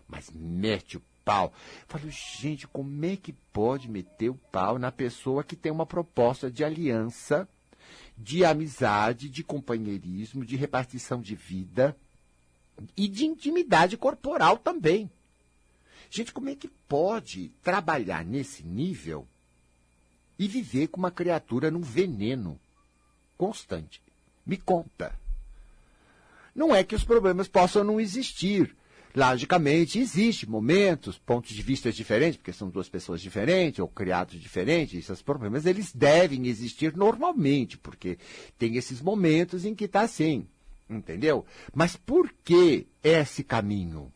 [0.07, 1.53] Mas mete o pau.
[1.87, 6.49] Falo, gente, como é que pode meter o pau na pessoa que tem uma proposta
[6.49, 7.47] de aliança,
[8.17, 11.95] de amizade, de companheirismo, de repartição de vida
[12.95, 15.09] e de intimidade corporal também?
[16.09, 19.27] Gente, como é que pode trabalhar nesse nível
[20.37, 22.59] e viver com uma criatura num veneno
[23.37, 24.01] constante?
[24.45, 25.17] Me conta.
[26.53, 28.75] Não é que os problemas possam não existir.
[29.15, 34.97] Logicamente, existe momentos, pontos de vista diferentes, porque são duas pessoas diferentes ou criados diferentes,
[34.97, 38.17] esses problemas eles devem existir normalmente, porque
[38.57, 40.47] tem esses momentos em que está assim,
[40.89, 41.45] entendeu?
[41.73, 44.12] Mas por que esse caminho?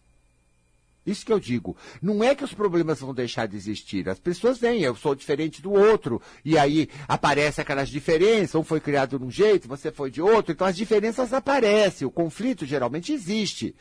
[1.07, 1.77] Isso que eu digo.
[2.01, 4.09] Não é que os problemas vão deixar de existir.
[4.09, 6.21] As pessoas vêm, eu sou diferente do outro.
[6.43, 8.55] E aí aparecem aquelas diferenças.
[8.55, 10.51] Um foi criado de um jeito, você foi de outro.
[10.51, 12.05] Então as diferenças aparecem.
[12.05, 13.73] O conflito geralmente existe.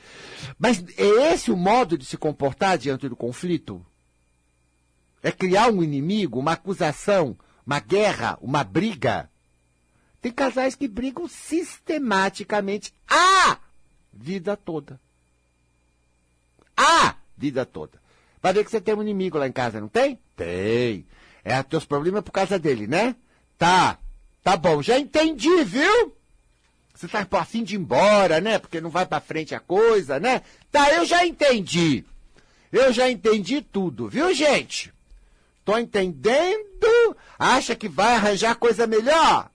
[0.57, 3.85] Mas é esse o modo de se comportar diante do conflito?
[5.21, 9.29] É criar um inimigo, uma acusação, uma guerra, uma briga?
[10.21, 13.59] Tem casais que brigam sistematicamente a
[14.13, 15.01] vida toda
[16.77, 18.01] a vida toda.
[18.43, 20.19] Ver que você tem um inimigo lá em casa, não tem?
[20.37, 21.07] Tem.
[21.45, 23.17] É, teus problemas por causa dele, né?
[23.59, 23.99] Tá.
[24.43, 26.15] Tá bom, já entendi, viu?
[26.95, 28.59] Você tá afim de ir embora, né?
[28.59, 30.43] Porque não vai para frente a coisa, né?
[30.71, 32.05] Tá, eu já entendi.
[32.73, 34.93] Eu já entendi tudo, viu, gente?
[35.65, 37.17] Tô entendendo?
[37.39, 39.51] Acha que vai arranjar coisa melhor?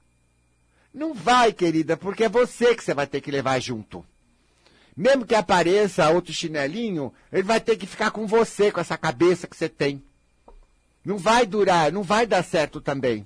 [0.93, 4.05] Não vai, querida, porque é você que você vai ter que levar junto.
[4.95, 9.47] Mesmo que apareça outro chinelinho, ele vai ter que ficar com você, com essa cabeça
[9.47, 10.03] que você tem.
[11.03, 13.25] Não vai durar, não vai dar certo também.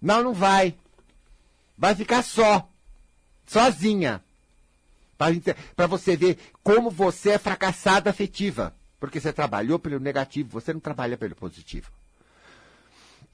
[0.00, 0.76] Não, não vai.
[1.78, 2.68] Vai ficar só.
[3.46, 4.22] Sozinha.
[5.76, 8.74] Para você ver como você é fracassada afetiva.
[8.98, 11.90] Porque você trabalhou pelo negativo, você não trabalha pelo positivo.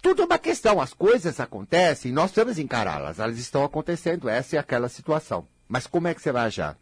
[0.01, 0.81] Tudo é uma questão.
[0.81, 3.19] As coisas acontecem, nós temos encará-las.
[3.19, 4.29] Elas estão acontecendo.
[4.29, 5.49] Essa é aquela situação.
[5.67, 6.77] Mas como é que você vai agir?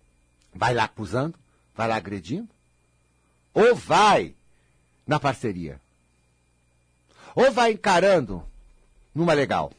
[0.56, 1.38] Vai lá acusando?
[1.74, 2.48] Vai lá agredindo?
[3.52, 4.34] Ou vai
[5.06, 5.80] na parceria?
[7.34, 8.42] Ou vai encarando
[9.14, 9.70] numa legal?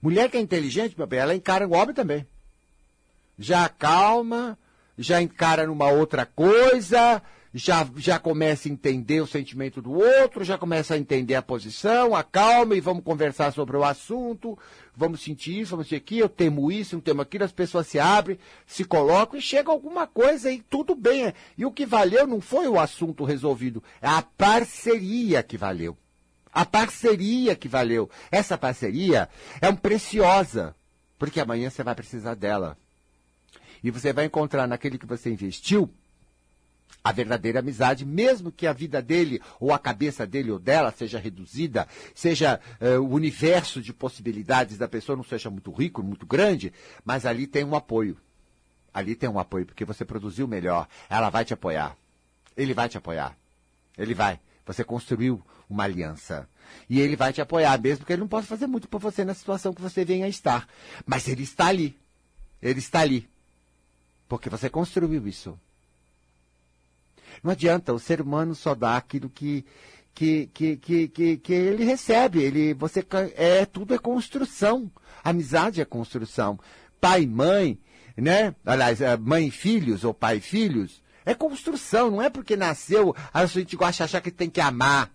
[0.00, 2.26] Mulher que é inteligente, meu bem, ela encara o homem também.
[3.38, 4.58] Já calma,
[4.96, 7.22] já encara numa outra coisa,
[7.56, 12.16] já, já começa a entender o sentimento do outro, já começa a entender a posição,
[12.16, 14.58] acalma e vamos conversar sobre o assunto,
[14.94, 17.96] vamos sentir isso, vamos sentir aquilo, eu temo isso, eu temo aquilo, as pessoas se
[17.96, 21.32] abrem, se colocam e chega alguma coisa e tudo bem.
[21.56, 25.96] E o que valeu não foi o assunto resolvido, é a parceria que valeu.
[26.52, 28.10] A parceria que valeu.
[28.32, 29.28] Essa parceria
[29.60, 30.74] é um preciosa,
[31.16, 32.76] porque amanhã você vai precisar dela.
[33.82, 35.88] E você vai encontrar naquele que você investiu
[37.02, 41.18] a verdadeira amizade, mesmo que a vida dele, ou a cabeça dele ou dela seja
[41.18, 46.72] reduzida, seja uh, o universo de possibilidades da pessoa não seja muito rico, muito grande,
[47.04, 48.16] mas ali tem um apoio.
[48.92, 50.86] Ali tem um apoio, porque você produziu melhor.
[51.10, 51.96] Ela vai te apoiar.
[52.56, 53.36] Ele vai te apoiar.
[53.98, 54.38] Ele vai.
[54.64, 56.48] Você construiu uma aliança.
[56.88, 59.34] E ele vai te apoiar, mesmo que ele não possa fazer muito por você na
[59.34, 60.68] situação que você venha a estar.
[61.04, 61.98] Mas ele está ali.
[62.62, 63.28] Ele está ali.
[64.28, 65.58] Porque você construiu isso.
[67.42, 69.64] Não adianta, o ser humano só dá aquilo que,
[70.14, 72.42] que, que, que, que, que ele recebe.
[72.42, 73.04] Ele, você,
[73.36, 74.90] é, tudo é construção.
[75.22, 76.58] Amizade é construção.
[77.00, 77.78] Pai e mãe,
[78.16, 78.54] né?
[78.64, 83.16] Aliás, é, mãe e filhos, ou pai e filhos, é construção, não é porque nasceu,
[83.32, 85.10] a gente gosta de achar que tem que amar.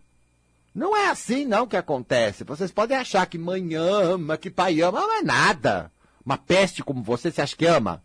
[0.73, 2.43] Não é assim não que acontece.
[2.43, 5.91] Vocês podem achar que mãe ama, que pai ama, não é nada.
[6.25, 8.03] Uma peste como você, você acha que ama?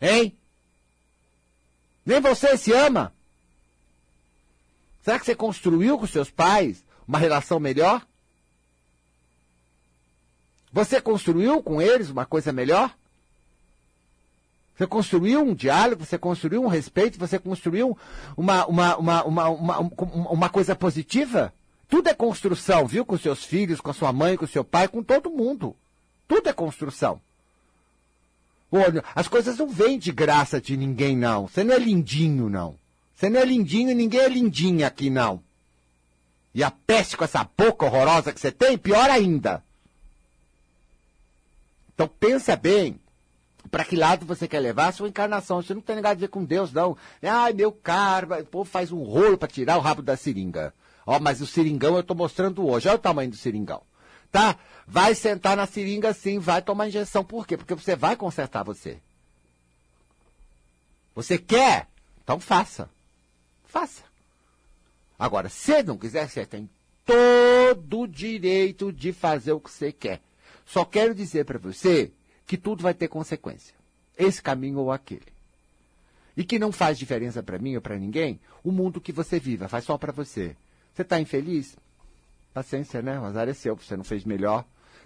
[0.00, 0.36] Hein?
[2.04, 3.12] Nem você se ama?
[5.02, 8.06] Será que você construiu com seus pais uma relação melhor?
[10.72, 12.94] Você construiu com eles uma coisa melhor?
[14.76, 17.98] Você construiu um diálogo, você construiu um respeito, você construiu
[18.36, 21.52] uma, uma, uma, uma, uma, uma coisa positiva?
[21.86, 23.04] Tudo é construção, viu?
[23.04, 25.76] Com seus filhos, com a sua mãe, com seu pai, com todo mundo.
[26.26, 27.20] Tudo é construção.
[28.72, 31.48] Olha, as coisas não vêm de graça de ninguém, não.
[31.48, 32.78] Você não é lindinho, não.
[33.20, 35.44] Você não é lindinho e ninguém é lindinha aqui, não.
[36.54, 39.62] E a peste com essa boca horrorosa que você tem, pior ainda.
[41.92, 42.98] Então pensa bem
[43.70, 45.60] para que lado você quer levar a sua encarnação.
[45.60, 46.96] Isso não tem nada a ver com Deus, não.
[47.22, 50.72] Ai, meu caro, o povo faz um rolo para tirar o rabo da seringa.
[51.06, 52.88] Ó, mas o seringão eu estou mostrando hoje.
[52.88, 53.82] Olha o tamanho do seringão.
[54.32, 54.56] Tá?
[54.86, 57.22] Vai sentar na seringa sim, vai tomar injeção.
[57.22, 57.58] Por quê?
[57.58, 58.98] Porque você vai consertar você.
[61.14, 61.86] Você quer?
[62.24, 62.88] Então faça.
[63.70, 64.02] Faça.
[65.16, 66.68] Agora, se não quiser, você tem
[67.06, 70.20] todo o direito de fazer o que você quer.
[70.66, 72.12] Só quero dizer para você
[72.44, 73.74] que tudo vai ter consequência.
[74.18, 75.32] Esse caminho ou aquele.
[76.36, 79.68] E que não faz diferença para mim ou para ninguém o mundo que você viva,
[79.68, 80.56] faz só para você.
[80.92, 81.76] Você está infeliz?
[82.52, 83.20] Paciência, né?
[83.20, 84.64] O azar é seu, você não fez melhor.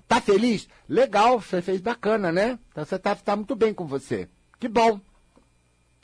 [0.08, 0.66] Tá feliz?
[0.88, 2.58] Legal, você fez bacana, né?
[2.70, 4.26] Então você tá, tá muito bem com você.
[4.58, 4.98] Que bom.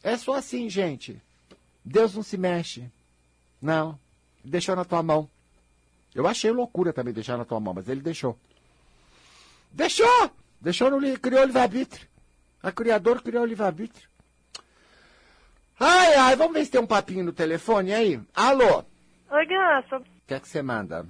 [0.02, 1.22] É só assim, gente.
[1.84, 2.90] Deus não se mexe.
[3.60, 3.98] Não.
[4.44, 5.28] Deixou na tua mão.
[6.14, 8.38] Eu achei loucura também deixar na tua mão, mas ele deixou.
[9.70, 10.30] Deixou!
[10.60, 12.06] Deixou no criou o livre-arbítrio.
[12.62, 14.08] A criador criou o livre-arbítrio.
[15.78, 18.20] Ai, ai, vamos ver se tem um papinho no telefone aí.
[18.34, 18.84] Alô?
[19.30, 19.98] Oi, Gaspa.
[19.98, 21.06] O que é que você manda?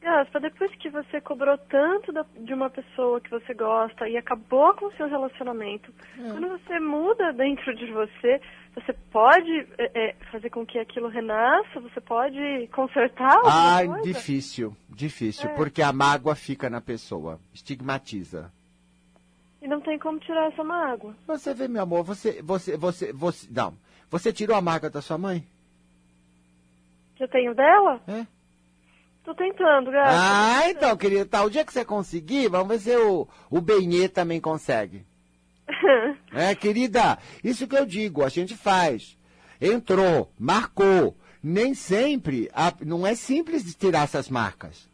[0.00, 4.74] Gaspa, depois que você cobrou tanto da, de uma pessoa que você gosta e acabou
[4.74, 6.30] com o seu relacionamento, é.
[6.30, 8.40] quando você muda dentro de você,
[8.74, 11.80] você pode é, é, fazer com que aquilo renasça?
[11.80, 14.02] Você pode consertar alguma Ah, coisa?
[14.02, 15.54] difícil, difícil, é.
[15.54, 18.50] porque a mágoa fica na pessoa, estigmatiza.
[19.60, 21.14] E não tem como tirar essa mágoa.
[21.26, 23.74] Você vê, meu amor, você, você, você, você, não,
[24.10, 25.44] você tirou a mágoa da sua mãe?
[27.16, 28.00] Que eu tenho dela?
[28.08, 28.39] É.
[29.30, 30.10] Tô tentando, gato.
[30.12, 31.44] Ah, então, querido, tá.
[31.44, 35.06] O dia que você conseguir, vamos ver se o, o Benê também consegue.
[36.34, 39.16] é, querida, isso que eu digo, a gente faz.
[39.60, 41.16] Entrou, marcou.
[41.40, 44.90] Nem sempre, a, não é simples de tirar essas marcas.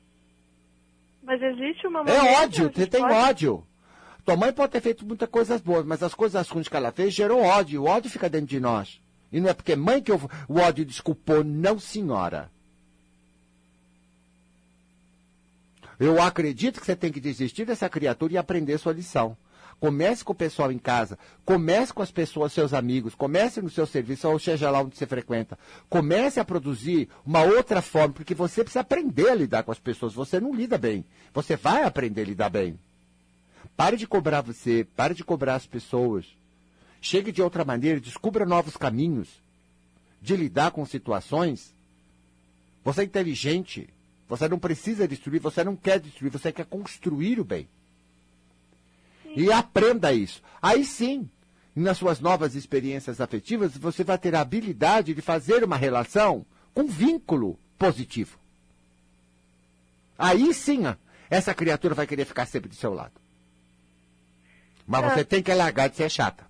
[1.23, 3.15] Mas existe uma É ódio, você tem pode...
[3.15, 3.67] ódio.
[4.23, 7.15] Tua mãe pode ter feito muitas coisas boas, mas as coisas ruins que ela fez
[7.15, 7.83] gerou ódio.
[7.83, 9.01] O ódio fica dentro de nós.
[9.33, 12.55] E não é porque mãe que eu, o ódio desculpou, não, senhora.
[15.99, 19.37] Eu acredito que você tem que desistir dessa criatura e aprender sua lição.
[19.79, 23.87] Comece com o pessoal em casa, comece com as pessoas, seus amigos, comece no seu
[23.87, 25.59] serviço, ou seja lá onde você frequenta.
[25.89, 30.15] Comece a produzir uma outra forma, porque você precisa aprender a lidar com as pessoas.
[30.15, 31.05] Você não lida bem.
[31.35, 32.79] Você vai aprender a lidar bem.
[33.77, 36.25] Pare de cobrar você, pare de cobrar as pessoas.
[37.01, 39.29] Chegue de outra maneira, descubra novos caminhos
[40.23, 41.75] de lidar com situações.
[42.83, 43.89] Você é inteligente.
[44.29, 47.69] Você não precisa destruir, você não quer destruir, você quer construir o bem.
[49.25, 50.43] E aprenda isso.
[50.61, 51.29] Aí sim,
[51.75, 56.87] nas suas novas experiências afetivas, você vai ter a habilidade de fazer uma relação com
[56.87, 58.39] vínculo positivo.
[60.19, 60.83] Aí sim,
[61.29, 63.13] essa criatura vai querer ficar sempre do seu lado.
[64.87, 65.09] Mas é.
[65.11, 66.47] você tem que largar de ser chata.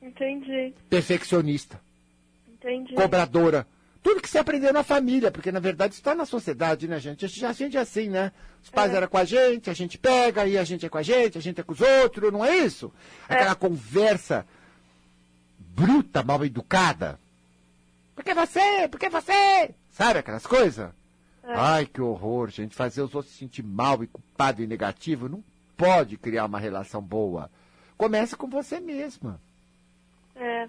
[0.00, 0.74] Entendi.
[0.88, 1.80] Perfeccionista.
[2.48, 2.94] Entendi.
[2.94, 3.66] Cobradora.
[4.04, 7.24] Tudo que você aprendeu na família, porque na verdade está na sociedade, né, gente?
[7.24, 8.32] A gente é assim, né?
[8.62, 8.96] Os pais é.
[8.98, 11.40] eram com a gente, a gente pega, e a gente é com a gente, a
[11.40, 12.92] gente é com os outros, não é isso?
[13.26, 13.32] É.
[13.34, 13.54] Aquela é.
[13.54, 14.46] conversa
[15.58, 17.18] bruta, mal educada.
[18.14, 18.86] Por que você?
[18.88, 19.74] Por que você?
[19.88, 20.90] Sabe aquelas coisas?
[21.42, 21.54] É.
[21.54, 22.76] Ai, que horror, gente.
[22.76, 25.42] Fazer os outros se sentir mal e culpado e negativo não
[25.78, 27.50] pode criar uma relação boa.
[27.96, 29.40] Começa com você mesma.
[30.36, 30.68] É.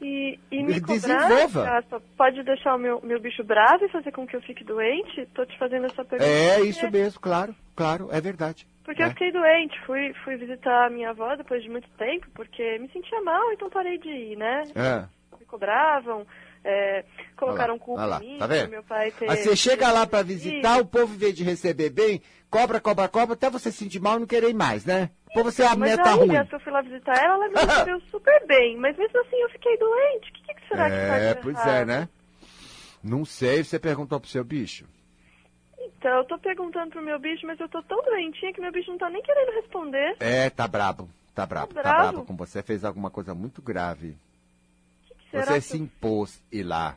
[0.00, 1.82] E, e me cobrar,
[2.18, 5.22] pode deixar o meu, meu bicho bravo e fazer com que eu fique doente?
[5.22, 6.30] Estou te fazendo essa pergunta.
[6.30, 8.66] É isso mesmo, claro, claro, é verdade.
[8.84, 9.06] Porque é.
[9.06, 12.88] eu fiquei doente, fui, fui visitar a minha avó depois de muito tempo, porque me
[12.88, 14.64] sentia mal, então parei de ir, né?
[14.74, 15.06] É.
[15.38, 16.26] Me cobravam,
[16.64, 17.04] é,
[17.36, 18.70] colocaram culpa lá, em mim, tá vendo?
[18.70, 19.30] meu pai ter...
[19.30, 23.08] Aí você chega lá para visitar, o povo, em vez de receber bem, cobra, cobra,
[23.08, 25.10] cobra, até você se sentir mal e não querer mais, né?
[25.34, 26.32] Pô, você é a mas meta aí, ruim.
[26.32, 28.76] Mas eu fui lá visitar ela, ela me recebeu super bem.
[28.78, 30.30] Mas mesmo assim eu fiquei doente.
[30.30, 32.08] O que, que será é, que tá É, pois é, né?
[33.04, 34.86] Não sei, você perguntou pro seu bicho.
[35.78, 38.90] Então, eu tô perguntando pro meu bicho, mas eu tô tão doentinha que meu bicho
[38.90, 40.16] não tá nem querendo responder.
[40.20, 41.08] É, tá brabo.
[41.34, 42.62] Tá brabo, tá, tá brabo com você.
[42.62, 44.16] Fez alguma coisa muito grave.
[45.44, 46.96] Você que se impôs ir lá.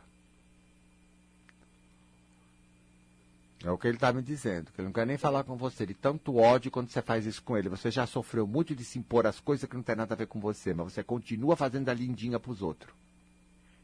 [3.62, 5.82] É o que ele está me dizendo, que ele não quer nem falar com você.
[5.82, 7.68] Ele tanto ódio quando você faz isso com ele.
[7.68, 10.26] Você já sofreu muito de se impor as coisas que não tem nada a ver
[10.26, 12.92] com você, mas você continua fazendo a lindinha para os outros.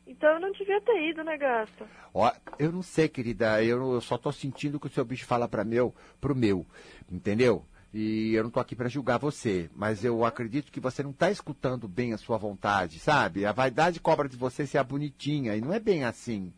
[0.06, 1.86] Então eu não devia ter ido, né, Gasta?
[2.14, 3.62] Ó, eu não sei, querida.
[3.62, 6.64] Eu, eu só estou sentindo que o seu bicho fala para meu, pro meu,
[7.10, 7.62] entendeu?
[7.94, 11.30] E eu não estou aqui para julgar você, mas eu acredito que você não está
[11.30, 13.46] escutando bem a sua vontade, sabe?
[13.46, 16.52] A vaidade cobra de você ser a bonitinha e não é bem assim.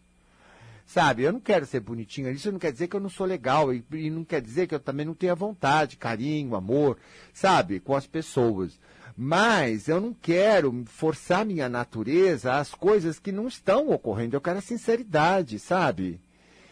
[0.85, 3.75] Sabe, eu não quero ser bonitinho, isso não quer dizer que eu não sou legal,
[3.75, 6.97] e, e não quer dizer que eu também não tenha vontade, carinho, amor,
[7.31, 8.81] sabe, com as pessoas.
[9.15, 14.35] Mas eu não quero forçar minha natureza às coisas que não estão ocorrendo.
[14.35, 16.21] Eu quero a sinceridade, sabe?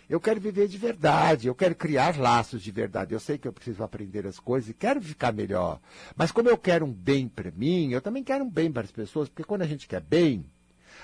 [0.08, 3.12] Eu quero viver de verdade, eu quero criar laços de verdade.
[3.12, 5.80] Eu sei que eu preciso aprender as coisas e quero ficar melhor.
[6.14, 8.92] Mas como eu quero um bem para mim, eu também quero um bem para as
[8.92, 10.46] pessoas, porque quando a gente quer bem,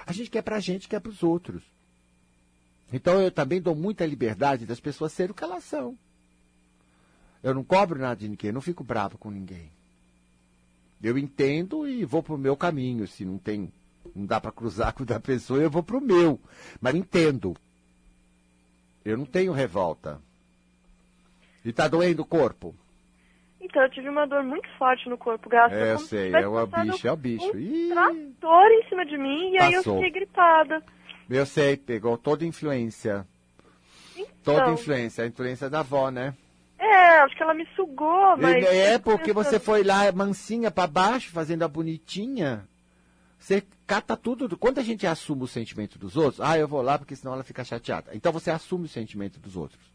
[0.07, 1.62] a gente quer para a gente, quer para os outros.
[2.92, 5.98] Então eu também dou muita liberdade das pessoas serem o que elas são.
[7.42, 9.70] Eu não cobro nada de ninguém, não fico bravo com ninguém.
[11.03, 13.09] Eu entendo e vou para o meu caminho.
[13.09, 13.72] Se não tem,
[14.14, 16.40] não dá para cruzar com o da pessoa, eu vou para o meu.
[16.80, 17.57] Mas entendo.
[19.05, 20.20] Eu não tenho revolta.
[21.64, 22.74] E está doendo o corpo?
[23.61, 25.74] Então, eu tive uma dor muito forte no corpo, gasto.
[25.74, 27.57] É, eu sei, é o bicho, é o bicho.
[27.57, 29.66] Um trator em cima de mim e Passou.
[29.68, 30.82] aí eu fiquei gripada.
[31.30, 33.26] Eu sei, pegou toda influência.
[34.16, 36.34] Então, toda influência, a influência da avó, né?
[36.78, 38.64] É, acho que ela me sugou, mas.
[38.64, 42.66] É, porque você foi lá mansinha para baixo, fazendo a bonitinha.
[43.38, 43.62] Você
[43.93, 44.57] cata tudo.
[44.57, 47.45] Quando a gente assume o sentimento dos outros, ah, eu vou lá porque senão ela
[47.45, 48.11] fica chateada.
[48.14, 49.93] Então você assume o sentimento dos outros.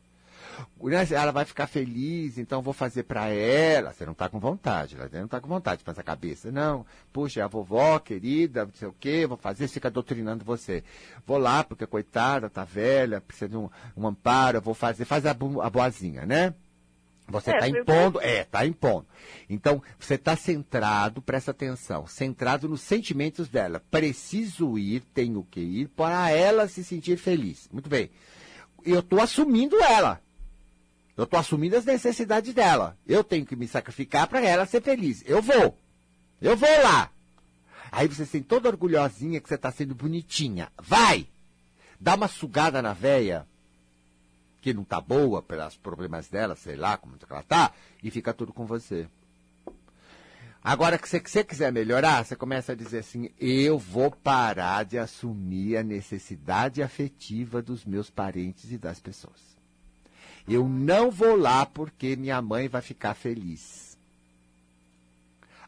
[0.80, 3.92] Né, ela vai ficar feliz, então vou fazer para ela.
[3.94, 6.52] Você não está com vontade, ela não está com vontade, faz a cabeça.
[6.52, 10.84] Não, puxa, é a vovó querida, não sei o quê, vou fazer, fica doutrinando você.
[11.26, 15.32] Vou lá, porque coitada, tá velha, precisa de um, um amparo, vou fazer, faz a,
[15.32, 16.54] a boazinha, né?
[17.30, 19.06] Você está é, impondo, é, está impondo.
[19.50, 23.84] Então, você está centrado, presta atenção, centrado nos sentimentos dela.
[23.92, 27.68] Preciso ir, tenho que ir, para ela se sentir feliz.
[27.72, 28.10] Muito bem.
[28.86, 30.22] Eu estou assumindo ela.
[31.18, 32.98] Eu estou assumindo as necessidades dela.
[33.06, 35.24] Eu tenho que me sacrificar para ela ser feliz.
[35.26, 35.78] Eu vou.
[36.42, 37.12] Eu vou lá.
[37.92, 40.72] Aí você sente toda orgulhosinha que você está sendo bonitinha.
[40.82, 41.28] Vai!
[42.00, 43.48] Dá uma sugada na véia,
[44.62, 48.54] que não tá boa pelos problemas dela, sei lá como ela tá, e fica tudo
[48.54, 49.08] com você.
[50.64, 54.84] Agora que você, que você quiser melhorar, você começa a dizer assim: eu vou parar
[54.84, 59.58] de assumir a necessidade afetiva dos meus parentes e das pessoas.
[60.48, 63.98] Eu não vou lá porque minha mãe vai ficar feliz.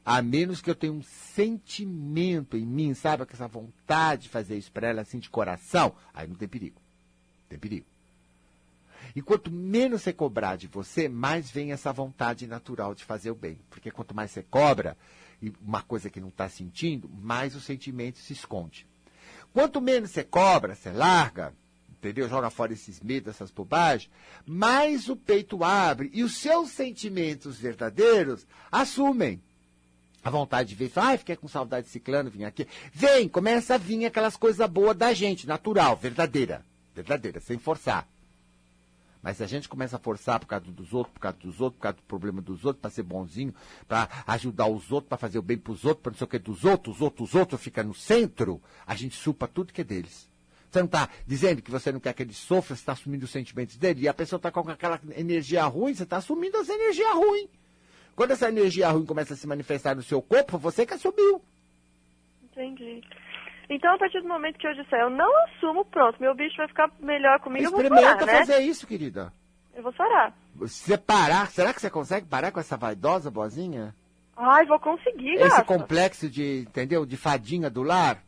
[0.05, 3.25] A menos que eu tenha um sentimento em mim, sabe?
[3.31, 6.81] Essa vontade de fazer isso para ela assim de coração, aí não tem perigo.
[7.47, 7.85] Tem perigo.
[9.15, 13.35] E quanto menos você cobrar de você, mais vem essa vontade natural de fazer o
[13.35, 13.59] bem.
[13.69, 14.97] Porque quanto mais você cobra,
[15.61, 18.87] uma coisa que não está sentindo, mais o sentimento se esconde.
[19.53, 21.53] Quanto menos você cobra, você larga,
[21.89, 22.29] entendeu?
[22.29, 24.11] Joga fora esses medos, essas bobagens,
[24.45, 29.41] mais o peito abre e os seus sentimentos verdadeiros assumem.
[30.21, 32.67] A vontade de ver, ah, fiquei com saudade de ciclano, vim aqui.
[32.93, 36.65] Vem, começa a vir aquelas coisas boas da gente, natural, verdadeira.
[36.93, 38.05] Verdadeira, sem forçar.
[39.21, 41.77] Mas se a gente começa a forçar por causa dos outros, por causa dos outros,
[41.77, 43.53] por causa do problema dos outros, para ser bonzinho,
[43.87, 46.27] para ajudar os outros, para fazer o bem para os outros, para não sei o
[46.27, 49.81] que dos outros, os outros, os outros, fica no centro, a gente supa tudo que
[49.81, 50.29] é deles.
[50.71, 53.31] Você não está dizendo que você não quer que ele sofra, você está assumindo os
[53.31, 57.11] sentimentos dele, e a pessoa está com aquela energia ruim, você está assumindo essa energia
[57.13, 57.49] ruim.
[58.15, 61.41] Quando essa energia ruim começa a se manifestar no seu corpo, você que assumiu.
[62.43, 63.01] Entendi.
[63.69, 66.67] Então, a partir do momento que eu disser, eu não assumo, pronto, meu bicho vai
[66.67, 68.39] ficar melhor comigo, Experimenta eu vou parar, né?
[68.39, 69.31] fazer isso, querida.
[69.75, 70.33] Eu vou parar.
[70.55, 73.95] Você parar, será que você consegue parar com essa vaidosa boazinha?
[74.35, 75.63] Ai, vou conseguir, Esse gata.
[75.65, 78.23] complexo de, entendeu, de fadinha do lar?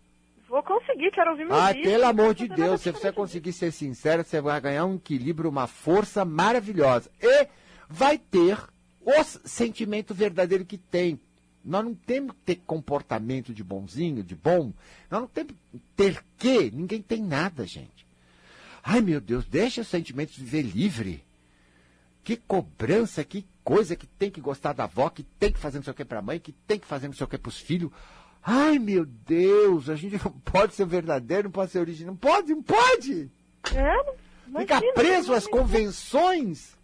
[0.48, 1.90] Vou conseguir, quero ouvir meu Ai, bicho.
[1.90, 5.66] pelo amor de Deus, se você conseguir ser sincero, você vai ganhar um equilíbrio, uma
[5.66, 7.10] força maravilhosa.
[7.22, 7.48] E
[7.90, 8.58] vai ter
[9.00, 11.20] o sentimento verdadeiro que tem.
[11.64, 14.74] Nós não temos que ter comportamento de bonzinho, de bom.
[15.10, 16.72] Nós não temos que ter que.
[16.72, 18.08] Ninguém tem nada, gente.
[18.84, 21.24] Ai, meu Deus, deixa o sentimento de viver livre.
[22.24, 25.84] Que cobrança, que coisa que tem que gostar da avó, que tem que fazer não
[25.84, 27.50] sei o que para a mãe, que tem que fazer não sei o que para
[27.50, 27.92] os filhos.
[28.44, 32.14] Ai, meu Deus, a gente não pode ser verdadeiro, não pode ser original.
[32.14, 33.30] Não pode, não pode.
[33.66, 34.16] É?
[34.46, 36.76] Ficar Imagina, preso às convenções.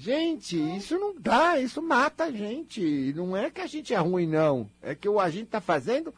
[0.00, 3.12] Gente, isso não dá, isso mata a gente.
[3.16, 4.70] Não é que a gente é ruim, não.
[4.80, 6.14] É que o a gente está fazendo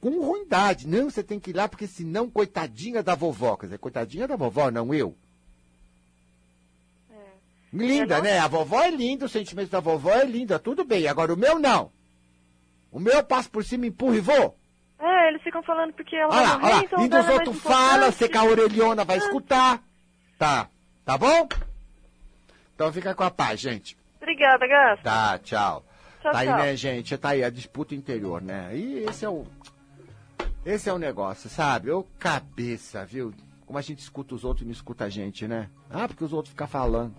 [0.00, 0.86] com ruindade.
[0.86, 3.56] Não, você tem que ir lá, porque senão, coitadinha da vovó.
[3.56, 5.16] Quer dizer, coitadinha da vovó, não eu.
[7.10, 7.16] É.
[7.72, 8.38] Linda, não- né?
[8.38, 11.08] A vovó é linda, o sentimento da vovó é linda, tudo bem.
[11.08, 11.90] Agora o meu não.
[12.92, 14.56] O meu eu passo por cima, empurro e vou.
[15.00, 16.84] É, eles ficam falando porque ela Olha lá, vai morrer, olha lá.
[16.84, 19.04] então E dos é outros fala, você com a orelhona Ah.
[19.04, 19.82] vai escutar.
[20.38, 20.70] Tá,
[21.04, 21.48] tá bom?
[22.74, 23.96] Então fica com a paz, gente.
[24.20, 25.02] Obrigada, Gasta.
[25.02, 25.84] Tá, tchau.
[26.20, 26.56] Tchau, tá aí, tchau.
[26.56, 27.18] né, gente?
[27.18, 28.76] Tá aí a disputa interior, né?
[28.76, 29.46] E esse é o.
[30.64, 31.90] Esse é o negócio, sabe?
[31.90, 33.34] Ô cabeça, viu?
[33.66, 35.68] Como a gente escuta os outros e não escuta a gente, né?
[35.90, 37.14] Ah, porque os outros ficam falando.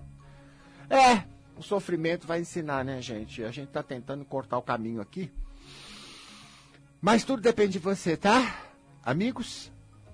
[0.89, 1.23] É,
[1.55, 3.43] o sofrimento vai ensinar, né, gente?
[3.43, 5.31] A gente tá tentando cortar o caminho aqui.
[6.99, 8.61] Mas tudo depende de você, tá?
[9.03, 9.71] Amigos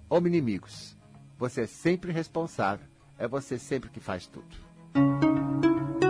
[0.09, 0.97] ou inimigos?
[1.37, 2.85] Você é sempre responsável.
[3.17, 4.70] É você sempre que faz tudo.
[4.95, 6.00] うん。